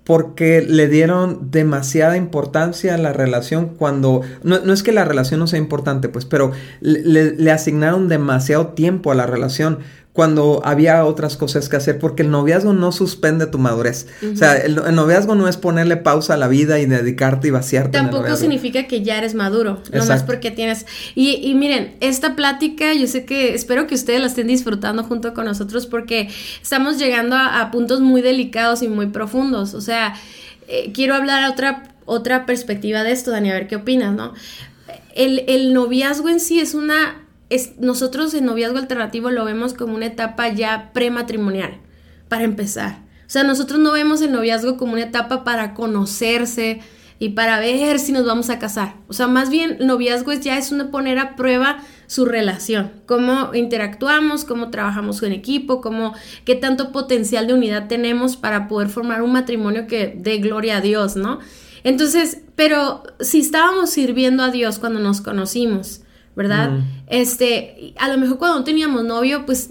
porque 0.04 0.62
le 0.62 0.88
dieron 0.88 1.50
demasiada 1.50 2.18
importancia 2.18 2.94
a 2.94 2.98
la 2.98 3.14
relación 3.14 3.70
cuando, 3.70 4.22
no, 4.44 4.60
no, 4.60 4.74
es 4.74 4.84
que 4.84 4.92
la 4.92 5.06
relación 5.06 5.40
no 5.40 5.48
sea 5.48 5.58
importante, 5.58 6.10
pues, 6.10 6.26
pero 6.26 6.52
le, 6.82 7.32
le, 7.32 7.52
asignaron 7.52 8.08
demasiado 8.08 8.68
tiempo 8.68 9.12
a 9.12 9.16
la 9.16 9.26
relación 9.26 9.80
cuando 10.16 10.62
había 10.64 11.04
otras 11.04 11.36
cosas 11.36 11.68
que 11.68 11.76
hacer, 11.76 12.00
porque 12.00 12.24
el 12.24 12.32
noviazgo 12.32 12.72
no 12.72 12.94
suspende 12.94 13.48
tu 13.48 13.58
madurez. 13.58 14.08
O 14.32 14.38
sea, 14.38 14.56
el, 14.56 14.76
noviazgo 14.96 15.36
no 15.36 15.50
es 15.50 15.58
ponerle 15.58 15.98
pausa 15.98 16.36
a 16.36 16.38
la 16.38 16.48
vida 16.48 16.80
y 16.80 16.86
dedicarte 16.86 17.50
y 17.50 17.52
vaciarte. 17.52 17.98
Tampoco 17.98 18.38
significa 18.38 18.88
que 18.88 19.02
ya 19.04 19.18
eres 19.18 19.36
maduro, 19.36 19.84
nomás 19.92 20.24
porque 20.24 20.52
tienes... 20.52 20.86
Y, 21.16 21.32
y, 21.46 21.54
miren, 21.56 21.98
esta 22.00 22.38
plática, 22.38 22.94
yo 22.94 23.08
sé 23.08 23.26
que 23.26 23.54
espero 23.54 23.88
que 23.88 23.96
ustedes 23.96 24.22
la 24.22 24.28
estén 24.28 24.48
disfrutando 24.48 25.04
junto 25.04 25.34
con 25.34 25.44
nosotros 25.44 25.86
porque 25.86 26.30
estamos 26.62 26.98
llegando 26.98 27.36
a, 27.36 27.70
puntos 27.70 28.00
muy 28.00 28.22
delicados 28.22 28.84
y 28.84 28.88
muy 28.88 29.08
profundos. 29.08 29.74
O 29.74 29.82
sea, 29.82 30.14
eh, 30.70 30.94
quiero 30.94 31.16
hablar 31.16 31.44
a 31.44 31.50
otra, 31.50 31.90
otra 32.06 32.46
perspectiva 32.46 33.04
de 33.04 33.12
esto, 33.12 33.32
Dani, 33.32 33.52
a 33.52 33.54
ver 33.56 33.68
qué 33.68 33.76
opinas, 33.76 34.16
¿no? 34.16 34.34
El, 35.14 35.44
el 35.50 35.74
noviazgo 35.74 36.30
en 36.30 36.40
sí 36.40 36.62
es 36.62 36.74
una 36.74 37.25
nosotros 37.80 38.34
en 38.34 38.46
noviazgo 38.46 38.78
alternativo 38.78 39.30
lo 39.32 39.46
vemos 39.46 39.74
como 39.74 39.96
una 39.96 40.08
etapa 40.08 40.50
ya 40.50 40.92
prematrimonial, 40.94 41.80
para 42.28 42.44
empezar. 42.44 43.04
O 43.28 43.30
sea, 43.30 43.44
nosotros 43.44 43.80
no 43.80 43.92
vemos 43.92 44.22
el 44.22 44.32
noviazgo 44.32 44.78
como 44.78 44.94
una 44.94 45.04
etapa 45.04 45.44
para 45.44 45.74
conocerse 45.74 46.82
y 47.18 47.30
para 47.30 47.60
ver 47.60 48.00
si 48.00 48.12
nos 48.12 48.26
vamos 48.26 48.50
a 48.50 48.60
casar. 48.60 48.96
O 49.08 49.14
sea, 49.14 49.28
más 49.28 49.50
bien 49.50 49.78
noviazgo 49.80 50.32
es 50.32 50.42
ya 50.42 50.58
es 50.58 50.72
una 50.72 50.92
poner 50.92 51.18
a 51.18 51.36
prueba 51.36 51.78
su 52.08 52.26
relación, 52.26 52.92
cómo 53.08 53.54
interactuamos, 53.54 54.46
cómo 54.46 54.70
trabajamos 54.70 55.24
en 55.24 55.32
equipo, 55.32 55.82
cómo 55.82 56.14
qué 56.44 56.56
tanto 56.56 56.92
potencial 56.92 57.48
de 57.48 57.54
unidad 57.54 57.88
tenemos 57.88 58.38
para 58.38 58.68
poder 58.68 58.90
formar 58.90 59.22
un 59.22 59.32
matrimonio 59.32 59.88
que 59.88 60.16
dé 60.16 60.38
gloria 60.38 60.78
a 60.78 60.82
Dios, 60.82 61.16
¿no? 61.16 61.40
Entonces, 61.84 62.42
pero 62.56 63.04
si 63.20 63.40
estábamos 63.40 63.90
sirviendo 63.92 64.44
a 64.44 64.52
Dios 64.52 64.78
cuando 64.78 65.00
nos 65.00 65.22
conocimos, 65.22 66.02
¿verdad? 66.36 66.80
Este, 67.08 67.94
a 67.98 68.10
lo 68.10 68.18
mejor 68.18 68.38
cuando 68.38 68.60
no 68.60 68.64
teníamos 68.64 69.04
novio, 69.04 69.46
pues 69.46 69.70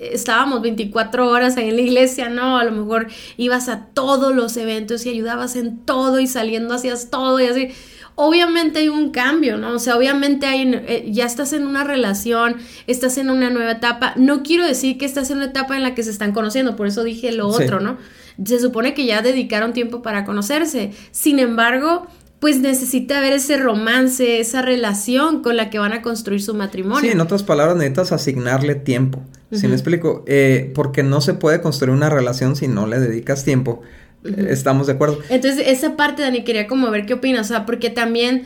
estábamos 0.00 0.62
24 0.62 1.28
horas 1.28 1.56
en 1.56 1.74
la 1.74 1.82
iglesia, 1.82 2.28
¿no? 2.28 2.58
A 2.58 2.64
lo 2.64 2.72
mejor 2.72 3.08
ibas 3.36 3.68
a 3.68 3.86
todos 3.86 4.34
los 4.34 4.56
eventos 4.56 5.04
y 5.06 5.10
ayudabas 5.10 5.56
en 5.56 5.78
todo 5.84 6.20
y 6.20 6.26
saliendo 6.26 6.74
hacías 6.74 7.10
todo 7.10 7.40
y 7.40 7.46
así. 7.46 7.68
Obviamente 8.14 8.80
hay 8.80 8.88
un 8.88 9.10
cambio, 9.10 9.58
¿no? 9.58 9.74
O 9.74 9.78
sea, 9.78 9.96
obviamente 9.96 10.46
hay, 10.46 10.62
eh, 10.72 11.06
ya 11.08 11.24
estás 11.24 11.52
en 11.52 11.66
una 11.66 11.84
relación, 11.84 12.56
estás 12.88 13.16
en 13.16 13.30
una 13.30 13.50
nueva 13.50 13.72
etapa. 13.72 14.14
No 14.16 14.42
quiero 14.42 14.66
decir 14.66 14.98
que 14.98 15.04
estás 15.04 15.30
en 15.30 15.36
una 15.36 15.46
etapa 15.46 15.76
en 15.76 15.84
la 15.84 15.94
que 15.94 16.02
se 16.02 16.10
están 16.10 16.32
conociendo, 16.32 16.74
por 16.74 16.88
eso 16.88 17.04
dije 17.04 17.30
lo 17.30 17.46
otro, 17.46 17.78
¿no? 17.80 17.96
Se 18.44 18.58
supone 18.58 18.94
que 18.94 19.06
ya 19.06 19.22
dedicaron 19.22 19.72
tiempo 19.72 20.02
para 20.02 20.24
conocerse. 20.24 20.92
Sin 21.12 21.38
embargo, 21.38 22.08
pues 22.40 22.60
necesita 22.60 23.18
haber 23.18 23.32
ese 23.32 23.56
romance, 23.56 24.40
esa 24.40 24.62
relación 24.62 25.42
con 25.42 25.56
la 25.56 25.70
que 25.70 25.78
van 25.78 25.92
a 25.92 26.02
construir 26.02 26.40
su 26.40 26.54
matrimonio. 26.54 27.00
Sí, 27.00 27.08
en 27.08 27.20
otras 27.20 27.42
palabras, 27.42 27.76
necesitas 27.76 28.12
asignarle 28.12 28.74
tiempo. 28.74 29.22
Si 29.50 29.66
me 29.66 29.74
explico? 29.74 30.24
Eh, 30.26 30.72
porque 30.74 31.02
no 31.02 31.20
se 31.20 31.34
puede 31.34 31.60
construir 31.60 31.94
una 31.94 32.10
relación 32.10 32.54
si 32.54 32.68
no 32.68 32.86
le 32.86 33.00
dedicas 33.00 33.44
tiempo. 33.44 33.82
Estamos 34.24 34.88
de 34.88 34.94
acuerdo. 34.94 35.20
Entonces, 35.30 35.64
esa 35.66 35.96
parte, 35.96 36.22
Dani, 36.22 36.44
quería 36.44 36.66
como 36.66 36.90
ver 36.90 37.06
qué 37.06 37.14
opinas, 37.14 37.46
o 37.46 37.48
sea, 37.48 37.64
porque 37.64 37.88
también 37.88 38.44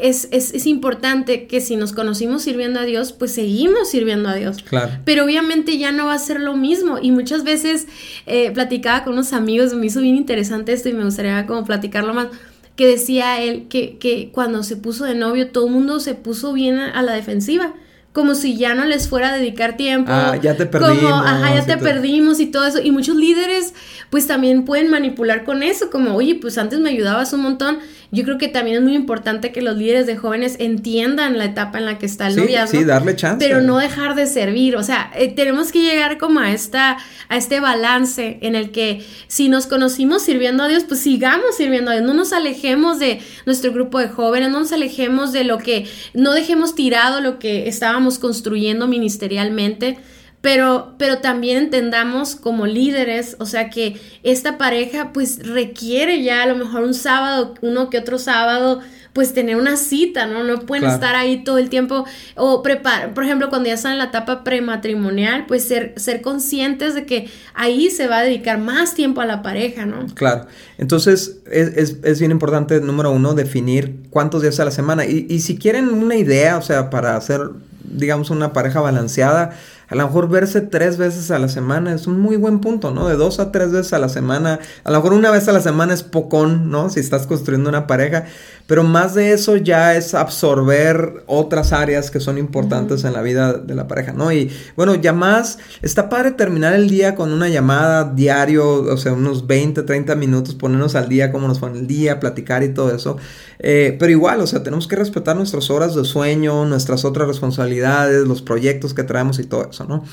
es, 0.00 0.28
es, 0.30 0.52
es, 0.54 0.66
importante 0.66 1.46
que 1.46 1.60
si 1.60 1.76
nos 1.76 1.92
conocimos 1.92 2.42
sirviendo 2.42 2.80
a 2.80 2.84
Dios, 2.84 3.12
pues 3.12 3.32
seguimos 3.32 3.90
sirviendo 3.90 4.28
a 4.28 4.34
Dios. 4.34 4.62
Claro. 4.62 4.92
Pero 5.04 5.24
obviamente 5.24 5.78
ya 5.78 5.90
no 5.90 6.06
va 6.06 6.14
a 6.14 6.18
ser 6.18 6.40
lo 6.40 6.54
mismo. 6.54 6.98
Y 7.00 7.12
muchas 7.12 7.44
veces 7.44 7.86
eh, 8.26 8.50
platicaba 8.52 9.04
con 9.04 9.14
unos 9.14 9.32
amigos, 9.32 9.74
me 9.74 9.86
hizo 9.86 10.00
bien 10.00 10.16
interesante 10.16 10.72
esto 10.72 10.90
y 10.90 10.92
me 10.92 11.04
gustaría 11.04 11.46
como 11.46 11.64
platicarlo 11.64 12.14
más 12.14 12.28
que 12.76 12.86
decía 12.86 13.40
él 13.40 13.66
que, 13.68 13.98
que 13.98 14.30
cuando 14.30 14.62
se 14.62 14.76
puso 14.76 15.04
de 15.04 15.14
novio 15.14 15.50
todo 15.50 15.66
el 15.66 15.72
mundo 15.72 15.98
se 15.98 16.14
puso 16.14 16.52
bien 16.52 16.78
a, 16.78 17.02
la 17.02 17.14
defensiva 17.14 17.74
como 18.12 18.34
si 18.34 18.56
ya 18.56 18.74
no 18.74 18.84
les 18.86 19.10
fuera 19.10 19.34
a 19.34 19.36
dedicar 19.36 19.76
tiempo. 19.76 20.10
Ah, 20.10 20.38
ya 20.40 20.56
te 20.56 20.64
perdimos. 20.64 21.02
Como, 21.02 21.14
ajá, 21.16 21.54
ya 21.54 21.66
te 21.66 21.76
perdimos 21.76 22.40
y 22.40 22.46
todo 22.46 22.64
eso. 22.64 22.80
Y 22.82 22.90
muchos 22.90 23.14
líderes, 23.14 23.74
pues 24.08 24.26
también 24.26 24.64
pueden 24.64 24.90
manipular 24.90 25.44
con 25.44 25.62
eso, 25.62 25.90
como, 25.90 26.14
oye, 26.16 26.34
pues 26.34 26.56
antes 26.56 26.80
me 26.80 26.88
ayudabas 26.88 27.34
un 27.34 27.42
montón, 27.42 27.78
yo 28.16 28.24
creo 28.24 28.38
que 28.38 28.48
también 28.48 28.78
es 28.78 28.82
muy 28.82 28.94
importante 28.94 29.52
que 29.52 29.60
los 29.60 29.76
líderes 29.76 30.06
de 30.06 30.16
jóvenes 30.16 30.56
entiendan 30.58 31.36
la 31.36 31.44
etapa 31.44 31.76
en 31.78 31.84
la 31.84 31.98
que 31.98 32.06
está 32.06 32.28
el 32.28 32.36
noviazgo. 32.36 32.78
Sí, 32.78 32.84
darle 32.84 33.14
chance. 33.14 33.46
Pero 33.46 33.60
no 33.60 33.76
dejar 33.76 34.14
de 34.14 34.26
servir. 34.26 34.74
O 34.76 34.82
sea, 34.82 35.10
eh, 35.14 35.28
tenemos 35.28 35.70
que 35.70 35.82
llegar 35.82 36.16
como 36.16 36.40
a, 36.40 36.50
esta, 36.50 36.96
a 37.28 37.36
este 37.36 37.60
balance 37.60 38.38
en 38.40 38.56
el 38.56 38.70
que 38.70 39.04
si 39.26 39.50
nos 39.50 39.66
conocimos 39.66 40.22
sirviendo 40.22 40.62
a 40.62 40.68
Dios, 40.68 40.84
pues 40.84 41.00
sigamos 41.00 41.56
sirviendo 41.58 41.90
a 41.90 41.94
Dios. 41.94 42.06
No 42.06 42.14
nos 42.14 42.32
alejemos 42.32 42.98
de 42.98 43.20
nuestro 43.44 43.70
grupo 43.70 43.98
de 43.98 44.08
jóvenes, 44.08 44.50
no 44.50 44.60
nos 44.60 44.72
alejemos 44.72 45.32
de 45.32 45.44
lo 45.44 45.58
que, 45.58 45.86
no 46.14 46.32
dejemos 46.32 46.74
tirado 46.74 47.20
lo 47.20 47.38
que 47.38 47.68
estábamos 47.68 48.18
construyendo 48.18 48.88
ministerialmente 48.88 49.98
pero, 50.46 50.94
pero 50.96 51.18
también 51.18 51.56
entendamos 51.58 52.36
como 52.36 52.66
líderes, 52.66 53.34
o 53.40 53.46
sea 53.46 53.68
que 53.68 54.00
esta 54.22 54.58
pareja 54.58 55.12
pues 55.12 55.44
requiere 55.44 56.22
ya 56.22 56.44
a 56.44 56.46
lo 56.46 56.54
mejor 56.54 56.84
un 56.84 56.94
sábado, 56.94 57.54
uno 57.62 57.90
que 57.90 57.98
otro 57.98 58.16
sábado, 58.16 58.78
pues 59.12 59.34
tener 59.34 59.56
una 59.56 59.76
cita, 59.76 60.24
¿no? 60.26 60.44
No 60.44 60.60
pueden 60.60 60.88
estar 60.88 61.16
ahí 61.16 61.42
todo 61.42 61.58
el 61.58 61.68
tiempo 61.68 62.04
o 62.36 62.62
preparar, 62.62 63.12
por 63.12 63.24
ejemplo, 63.24 63.48
cuando 63.48 63.66
ya 63.66 63.74
están 63.74 63.94
en 63.94 63.98
la 63.98 64.04
etapa 64.04 64.44
prematrimonial, 64.44 65.46
pues 65.46 65.64
ser, 65.64 65.94
ser 65.96 66.22
conscientes 66.22 66.94
de 66.94 67.06
que 67.06 67.28
ahí 67.54 67.90
se 67.90 68.06
va 68.06 68.18
a 68.18 68.22
dedicar 68.22 68.58
más 68.60 68.94
tiempo 68.94 69.22
a 69.22 69.26
la 69.26 69.42
pareja, 69.42 69.84
¿no? 69.84 70.06
Claro. 70.14 70.46
Entonces 70.78 71.38
es, 71.50 71.76
es, 71.76 71.96
es 72.04 72.20
bien 72.20 72.30
importante, 72.30 72.80
número 72.80 73.10
uno, 73.10 73.34
definir 73.34 73.96
cuántos 74.10 74.42
días 74.42 74.60
a 74.60 74.64
la 74.64 74.70
semana. 74.70 75.06
Y, 75.06 75.26
y 75.28 75.40
si 75.40 75.58
quieren 75.58 75.88
una 75.88 76.14
idea, 76.14 76.56
o 76.56 76.62
sea, 76.62 76.88
para 76.88 77.16
hacer, 77.16 77.40
digamos, 77.82 78.30
una 78.30 78.52
pareja 78.52 78.80
balanceada, 78.80 79.56
a 79.88 79.94
lo 79.94 80.04
mejor 80.04 80.28
verse 80.28 80.60
tres 80.60 80.96
veces 80.96 81.30
a 81.30 81.38
la 81.38 81.48
semana 81.48 81.94
es 81.94 82.06
un 82.06 82.20
muy 82.20 82.36
buen 82.36 82.60
punto, 82.60 82.90
¿no? 82.90 83.08
De 83.08 83.14
dos 83.14 83.38
a 83.38 83.52
tres 83.52 83.70
veces 83.70 83.92
a 83.92 83.98
la 83.98 84.08
semana. 84.08 84.58
A 84.82 84.90
lo 84.90 84.98
mejor 84.98 85.12
una 85.12 85.30
vez 85.30 85.46
a 85.48 85.52
la 85.52 85.60
semana 85.60 85.94
es 85.94 86.02
pocón, 86.02 86.70
¿no? 86.70 86.90
Si 86.90 86.98
estás 86.98 87.26
construyendo 87.26 87.68
una 87.68 87.86
pareja. 87.86 88.24
Pero 88.66 88.82
más 88.82 89.14
de 89.14 89.32
eso 89.32 89.56
ya 89.56 89.94
es 89.94 90.14
absorber 90.14 91.22
otras 91.26 91.72
áreas 91.72 92.10
que 92.10 92.18
son 92.18 92.36
importantes 92.36 93.04
en 93.04 93.12
la 93.12 93.22
vida 93.22 93.52
de 93.52 93.74
la 93.76 93.86
pareja, 93.86 94.12
¿no? 94.12 94.32
Y 94.32 94.50
bueno, 94.74 94.96
ya 94.96 95.12
más, 95.12 95.58
está 95.82 96.08
padre 96.08 96.32
terminar 96.32 96.74
el 96.74 96.90
día 96.90 97.14
con 97.14 97.32
una 97.32 97.48
llamada 97.48 98.12
diario, 98.12 98.82
o 98.82 98.96
sea, 98.96 99.12
unos 99.12 99.46
20, 99.46 99.84
30 99.84 100.16
minutos, 100.16 100.56
ponernos 100.56 100.96
al 100.96 101.08
día, 101.08 101.30
cómo 101.30 101.46
nos 101.46 101.60
fue 101.60 101.70
el 101.70 101.86
día, 101.86 102.18
platicar 102.18 102.64
y 102.64 102.74
todo 102.74 102.92
eso. 102.92 103.18
Eh, 103.58 103.96
pero 103.98 104.10
igual, 104.10 104.40
o 104.40 104.46
sea, 104.46 104.62
tenemos 104.62 104.86
que 104.86 104.96
respetar 104.96 105.36
nuestras 105.36 105.70
horas 105.70 105.94
de 105.94 106.04
sueño, 106.04 106.66
nuestras 106.66 107.04
otras 107.04 107.28
responsabilidades, 107.28 108.26
los 108.26 108.42
proyectos 108.42 108.94
que 108.94 109.02
traemos 109.04 109.38
y 109.38 109.44
todo 109.44 109.68
eso, 109.70 109.75
¿no? 109.84 110.04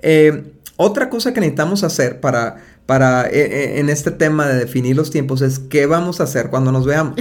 Eh, 0.00 0.52
otra 0.76 1.10
cosa 1.10 1.32
que 1.32 1.40
necesitamos 1.40 1.84
hacer 1.84 2.20
para, 2.20 2.56
para 2.86 3.28
eh, 3.28 3.78
en 3.78 3.88
este 3.88 4.10
tema 4.10 4.46
de 4.48 4.58
definir 4.58 4.96
los 4.96 5.10
tiempos 5.10 5.42
es 5.42 5.58
qué 5.58 5.86
vamos 5.86 6.20
a 6.20 6.24
hacer 6.24 6.50
cuando 6.50 6.72
nos 6.72 6.86
veamos. 6.86 7.16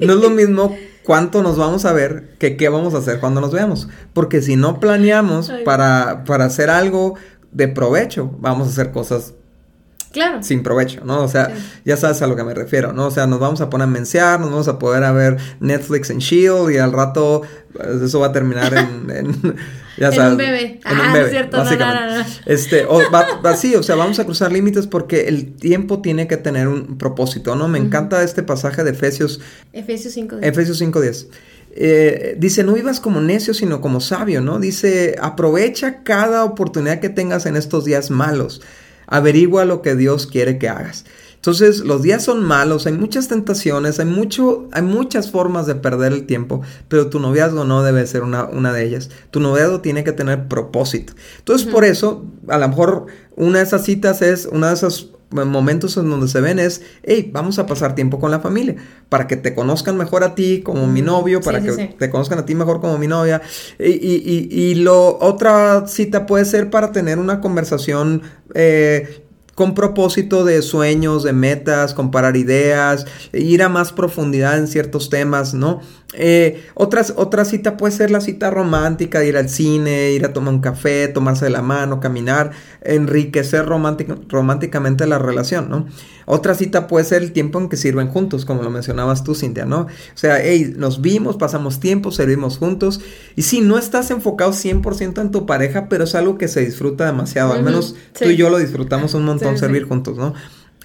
no 0.00 0.12
es 0.14 0.20
lo 0.20 0.30
mismo 0.30 0.74
cuánto 1.04 1.42
nos 1.42 1.56
vamos 1.56 1.84
a 1.84 1.92
ver 1.92 2.34
que 2.38 2.56
qué 2.56 2.68
vamos 2.68 2.94
a 2.94 2.98
hacer 2.98 3.20
cuando 3.20 3.40
nos 3.40 3.52
veamos. 3.52 3.88
Porque 4.12 4.42
si 4.42 4.56
no 4.56 4.80
planeamos 4.80 5.52
para, 5.64 6.24
para 6.24 6.46
hacer 6.46 6.70
algo 6.70 7.14
de 7.52 7.68
provecho, 7.68 8.30
vamos 8.38 8.68
a 8.68 8.70
hacer 8.70 8.92
cosas 8.92 9.34
Claro. 10.12 10.42
sin 10.42 10.62
provecho, 10.62 11.02
¿no? 11.04 11.22
O 11.22 11.28
sea, 11.28 11.52
ya 11.84 11.98
sabes 11.98 12.22
a 12.22 12.26
lo 12.26 12.36
que 12.36 12.44
me 12.44 12.54
refiero, 12.54 12.94
¿no? 12.94 13.06
O 13.08 13.10
sea, 13.10 13.26
nos 13.26 13.38
vamos 13.38 13.60
a 13.60 13.68
poner 13.68 13.84
a 13.84 13.90
mensear, 13.90 14.40
nos 14.40 14.50
vamos 14.50 14.68
a 14.68 14.78
poder 14.78 15.04
a 15.04 15.12
ver 15.12 15.36
Netflix 15.60 16.08
en 16.08 16.18
Shield 16.20 16.70
y 16.70 16.78
al 16.78 16.92
rato 16.92 17.42
pues, 17.74 18.02
eso 18.02 18.20
va 18.20 18.28
a 18.28 18.32
terminar 18.32 18.72
en, 18.72 19.56
ya 19.96 20.12
sabes, 20.12 20.32
un 20.32 20.36
bebé. 20.36 20.80
En 20.84 20.92
un 20.92 21.00
ah, 21.00 21.12
bebé, 21.12 21.30
cierto, 21.30 21.56
básicamente. 21.58 22.30
Este, 22.46 22.84
o, 22.84 23.00
va, 23.12 23.26
así, 23.44 23.74
o 23.74 23.82
sea, 23.82 23.96
vamos 23.96 24.18
a 24.18 24.24
cruzar 24.24 24.52
límites 24.52 24.86
porque 24.86 25.28
el 25.28 25.54
tiempo 25.54 26.00
tiene 26.00 26.26
que 26.26 26.36
tener 26.36 26.68
un 26.68 26.98
propósito, 26.98 27.56
¿no? 27.56 27.68
Me 27.68 27.78
encanta 27.78 28.22
este 28.22 28.42
pasaje 28.42 28.84
de 28.84 28.90
Efesios. 28.90 29.40
Efesios 29.72 30.16
5.10. 30.16 30.38
Efesios 30.42 30.80
5.10. 30.80 31.28
Eh, 31.78 32.36
dice, 32.38 32.64
no 32.64 32.72
vivas 32.72 33.00
como 33.00 33.20
necio, 33.20 33.52
sino 33.52 33.80
como 33.80 34.00
sabio, 34.00 34.40
¿no? 34.40 34.58
Dice, 34.58 35.16
aprovecha 35.20 36.02
cada 36.02 36.44
oportunidad 36.44 37.00
que 37.00 37.10
tengas 37.10 37.44
en 37.46 37.56
estos 37.56 37.84
días 37.84 38.10
malos 38.10 38.62
Averigua 39.06 39.64
lo 39.64 39.82
que 39.82 39.94
Dios 39.94 40.26
quiere 40.26 40.58
que 40.58 40.68
hagas. 40.68 41.04
Entonces, 41.46 41.84
los 41.84 42.02
días 42.02 42.24
son 42.24 42.42
malos, 42.42 42.88
hay 42.88 42.94
muchas 42.94 43.28
tentaciones, 43.28 44.00
hay, 44.00 44.06
mucho, 44.06 44.68
hay 44.72 44.82
muchas 44.82 45.30
formas 45.30 45.66
de 45.66 45.76
perder 45.76 46.12
el 46.12 46.26
tiempo, 46.26 46.62
pero 46.88 47.08
tu 47.08 47.20
noviazgo 47.20 47.64
no 47.64 47.84
debe 47.84 48.04
ser 48.08 48.24
una, 48.24 48.46
una 48.46 48.72
de 48.72 48.84
ellas. 48.84 49.10
Tu 49.30 49.38
noviazgo 49.38 49.80
tiene 49.80 50.02
que 50.02 50.10
tener 50.10 50.48
propósito. 50.48 51.12
Entonces, 51.38 51.68
por 51.68 51.84
eso, 51.84 52.24
a 52.48 52.58
lo 52.58 52.68
mejor 52.68 53.06
una 53.36 53.58
de 53.58 53.64
esas 53.64 53.84
citas 53.84 54.22
es, 54.22 54.46
una 54.50 54.70
de 54.70 54.74
esos 54.74 55.12
momentos 55.30 55.96
en 55.96 56.10
donde 56.10 56.26
se 56.26 56.40
ven 56.40 56.58
es, 56.58 56.82
hey, 57.04 57.30
vamos 57.32 57.60
a 57.60 57.66
pasar 57.66 57.94
tiempo 57.94 58.18
con 58.18 58.32
la 58.32 58.40
familia, 58.40 58.74
para 59.08 59.28
que 59.28 59.36
te 59.36 59.54
conozcan 59.54 59.96
mejor 59.96 60.24
a 60.24 60.34
ti 60.34 60.62
como 60.64 60.88
mi 60.88 61.02
novio, 61.02 61.40
para 61.40 61.60
que 61.60 61.94
te 61.96 62.10
conozcan 62.10 62.40
a 62.40 62.44
ti 62.44 62.56
mejor 62.56 62.80
como 62.80 62.98
mi 62.98 63.06
novia. 63.06 63.40
Y, 63.78 63.90
y, 63.90 64.48
y, 64.50 64.74
lo 64.74 65.16
otra 65.20 65.86
cita 65.86 66.26
puede 66.26 66.44
ser 66.44 66.70
para 66.70 66.90
tener 66.90 67.20
una 67.20 67.40
conversación 67.40 68.22
eh, 68.54 69.25
con 69.56 69.74
propósito 69.74 70.44
de 70.44 70.60
sueños, 70.60 71.22
de 71.22 71.32
metas, 71.32 71.94
comparar 71.94 72.36
ideas, 72.36 73.06
ir 73.32 73.62
a 73.62 73.70
más 73.70 73.90
profundidad 73.90 74.58
en 74.58 74.68
ciertos 74.68 75.08
temas, 75.08 75.54
¿no? 75.54 75.80
Eh, 76.12 76.66
otras, 76.74 77.14
otra 77.16 77.46
cita 77.46 77.78
puede 77.78 77.92
ser 77.92 78.10
la 78.10 78.20
cita 78.20 78.50
romántica, 78.50 79.24
ir 79.24 79.36
al 79.38 79.48
cine, 79.48 80.12
ir 80.12 80.26
a 80.26 80.34
tomar 80.34 80.52
un 80.52 80.60
café, 80.60 81.08
tomarse 81.08 81.46
de 81.46 81.50
la 81.50 81.62
mano, 81.62 82.00
caminar, 82.00 82.50
enriquecer 82.82 83.64
románticamente 83.66 85.06
la 85.06 85.18
relación, 85.18 85.70
¿no? 85.70 85.86
Otra 86.26 86.56
cita 86.56 86.88
puede 86.88 87.04
ser 87.04 87.22
el 87.22 87.32
tiempo 87.32 87.60
en 87.60 87.68
que 87.68 87.76
sirven 87.76 88.08
juntos, 88.08 88.44
como 88.44 88.62
lo 88.62 88.70
mencionabas 88.70 89.22
tú, 89.22 89.34
Cintia, 89.36 89.64
¿no? 89.64 89.82
O 89.82 90.16
sea, 90.16 90.40
hey, 90.42 90.74
nos 90.76 91.00
vimos, 91.00 91.36
pasamos 91.36 91.78
tiempo, 91.78 92.10
servimos 92.10 92.58
juntos. 92.58 93.00
Y 93.36 93.42
sí, 93.42 93.60
no 93.60 93.78
estás 93.78 94.10
enfocado 94.10 94.52
100% 94.52 95.20
en 95.20 95.30
tu 95.30 95.46
pareja, 95.46 95.88
pero 95.88 96.02
es 96.02 96.16
algo 96.16 96.36
que 96.36 96.48
se 96.48 96.64
disfruta 96.64 97.06
demasiado. 97.06 97.52
Al 97.52 97.62
menos 97.62 97.94
tú 98.18 98.28
y 98.28 98.36
yo 98.36 98.50
lo 98.50 98.58
disfrutamos 98.58 99.14
un 99.14 99.24
montón 99.24 99.45
servir 99.56 99.84
juntos, 99.84 100.16
¿no? 100.16 100.34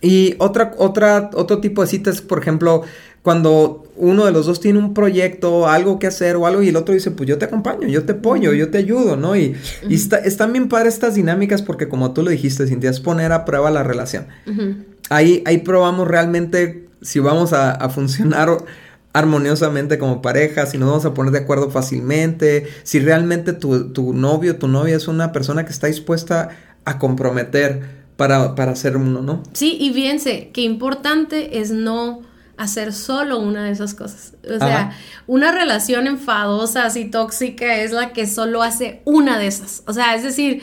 Y 0.01 0.35
otra, 0.39 0.73
otra, 0.77 1.29
otro 1.35 1.59
tipo 1.59 1.83
de 1.83 1.87
citas, 1.87 2.21
por 2.21 2.39
ejemplo, 2.39 2.81
cuando 3.21 3.83
uno 3.95 4.25
de 4.25 4.31
los 4.31 4.47
dos 4.47 4.59
tiene 4.59 4.79
un 4.79 4.95
proyecto, 4.95 5.67
algo 5.67 5.99
que 5.99 6.07
hacer 6.07 6.35
o 6.35 6.47
algo, 6.47 6.63
y 6.63 6.69
el 6.69 6.75
otro 6.75 6.93
dice, 6.93 7.11
pues 7.11 7.29
yo 7.29 7.37
te 7.37 7.45
acompaño, 7.45 7.87
yo 7.87 8.03
te 8.03 8.13
apoyo, 8.13 8.53
yo 8.53 8.69
te 8.71 8.79
ayudo, 8.79 9.15
¿no? 9.15 9.35
Y, 9.35 9.55
y 9.87 9.95
está, 9.95 10.17
están 10.17 10.53
bien 10.53 10.69
para 10.69 10.89
estas 10.89 11.15
dinámicas 11.15 11.61
porque 11.61 11.87
como 11.87 12.13
tú 12.13 12.23
lo 12.23 12.31
dijiste, 12.31 12.65
Cintia, 12.65 12.89
es 12.89 12.99
poner 12.99 13.31
a 13.31 13.45
prueba 13.45 13.69
la 13.69 13.83
relación. 13.83 14.25
ahí, 15.09 15.43
ahí 15.45 15.59
probamos 15.59 16.07
realmente 16.07 16.87
si 17.01 17.19
vamos 17.19 17.53
a, 17.53 17.89
funcionar 17.89 18.57
armoniosamente 19.13 19.97
como 19.97 20.21
pareja, 20.21 20.65
si 20.65 20.77
nos 20.77 20.89
vamos 20.89 21.05
a 21.05 21.13
poner 21.13 21.31
de 21.31 21.39
acuerdo 21.39 21.69
fácilmente, 21.69 22.67
si 22.83 22.99
realmente 22.99 23.53
tu, 23.53 23.91
tu 23.91 24.13
novio, 24.13 24.55
tu 24.57 24.67
novia 24.67 24.95
es 24.95 25.07
una 25.07 25.31
persona 25.31 25.65
que 25.65 25.71
está 25.71 25.87
dispuesta 25.87 26.49
a 26.85 26.97
comprometer 26.97 28.00
para, 28.17 28.55
para 28.55 28.75
ser 28.75 28.97
uno, 28.97 29.21
¿no? 29.21 29.43
Sí, 29.53 29.77
y 29.79 29.93
fíjense, 29.93 30.51
qué 30.53 30.61
importante 30.61 31.59
es 31.59 31.71
no 31.71 32.21
hacer 32.57 32.93
solo 32.93 33.39
una 33.39 33.65
de 33.65 33.71
esas 33.71 33.93
cosas. 33.93 34.33
O 34.43 34.59
sea, 34.59 34.95
una 35.25 35.51
relación 35.51 36.05
enfadosa, 36.05 36.85
así 36.85 37.09
tóxica, 37.09 37.77
es 37.77 37.91
la 37.91 38.13
que 38.13 38.27
solo 38.27 38.61
hace 38.61 39.01
una 39.05 39.39
de 39.39 39.47
esas. 39.47 39.83
O 39.87 39.93
sea, 39.93 40.13
es 40.15 40.23
decir, 40.23 40.61